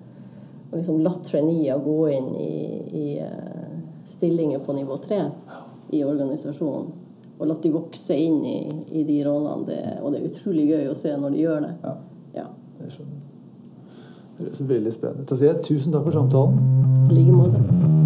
Og 0.71 0.77
liksom 0.77 0.99
latt 1.03 1.23
traineer 1.27 1.79
gå 1.83 1.97
inn 2.11 2.33
i, 2.35 2.55
i 2.91 3.05
eh, 3.23 3.71
stillinger 4.05 4.59
på 4.59 4.75
nivå 4.75 4.97
tre 5.03 5.23
i 5.91 6.03
organisasjonen. 6.03 6.91
Og 7.39 7.47
latt 7.47 7.63
de 7.63 7.73
vokse 7.73 8.15
inn 8.15 8.43
i, 8.45 8.59
i 8.99 9.03
de 9.07 9.17
rollene. 9.25 9.65
Det, 9.65 9.81
og 10.03 10.11
det 10.11 10.21
er 10.21 10.29
utrolig 10.29 10.67
gøy 10.69 10.91
å 10.91 10.97
se 10.99 11.15
når 11.17 11.35
de 11.35 11.45
gjør 11.45 11.67
det. 11.67 11.75
Ja, 11.87 11.97
Ja, 12.35 12.45
det 12.79 12.93
skjønner 12.93 13.17
jeg. 13.17 14.67
Veldig 14.67 14.93
spennende 14.95 15.55
tusen 15.61 15.93
takk 15.93 16.07
for 16.07 16.17
samtalen. 16.17 16.61
I 17.11 17.19
like 17.19 17.31
måte. 17.35 18.00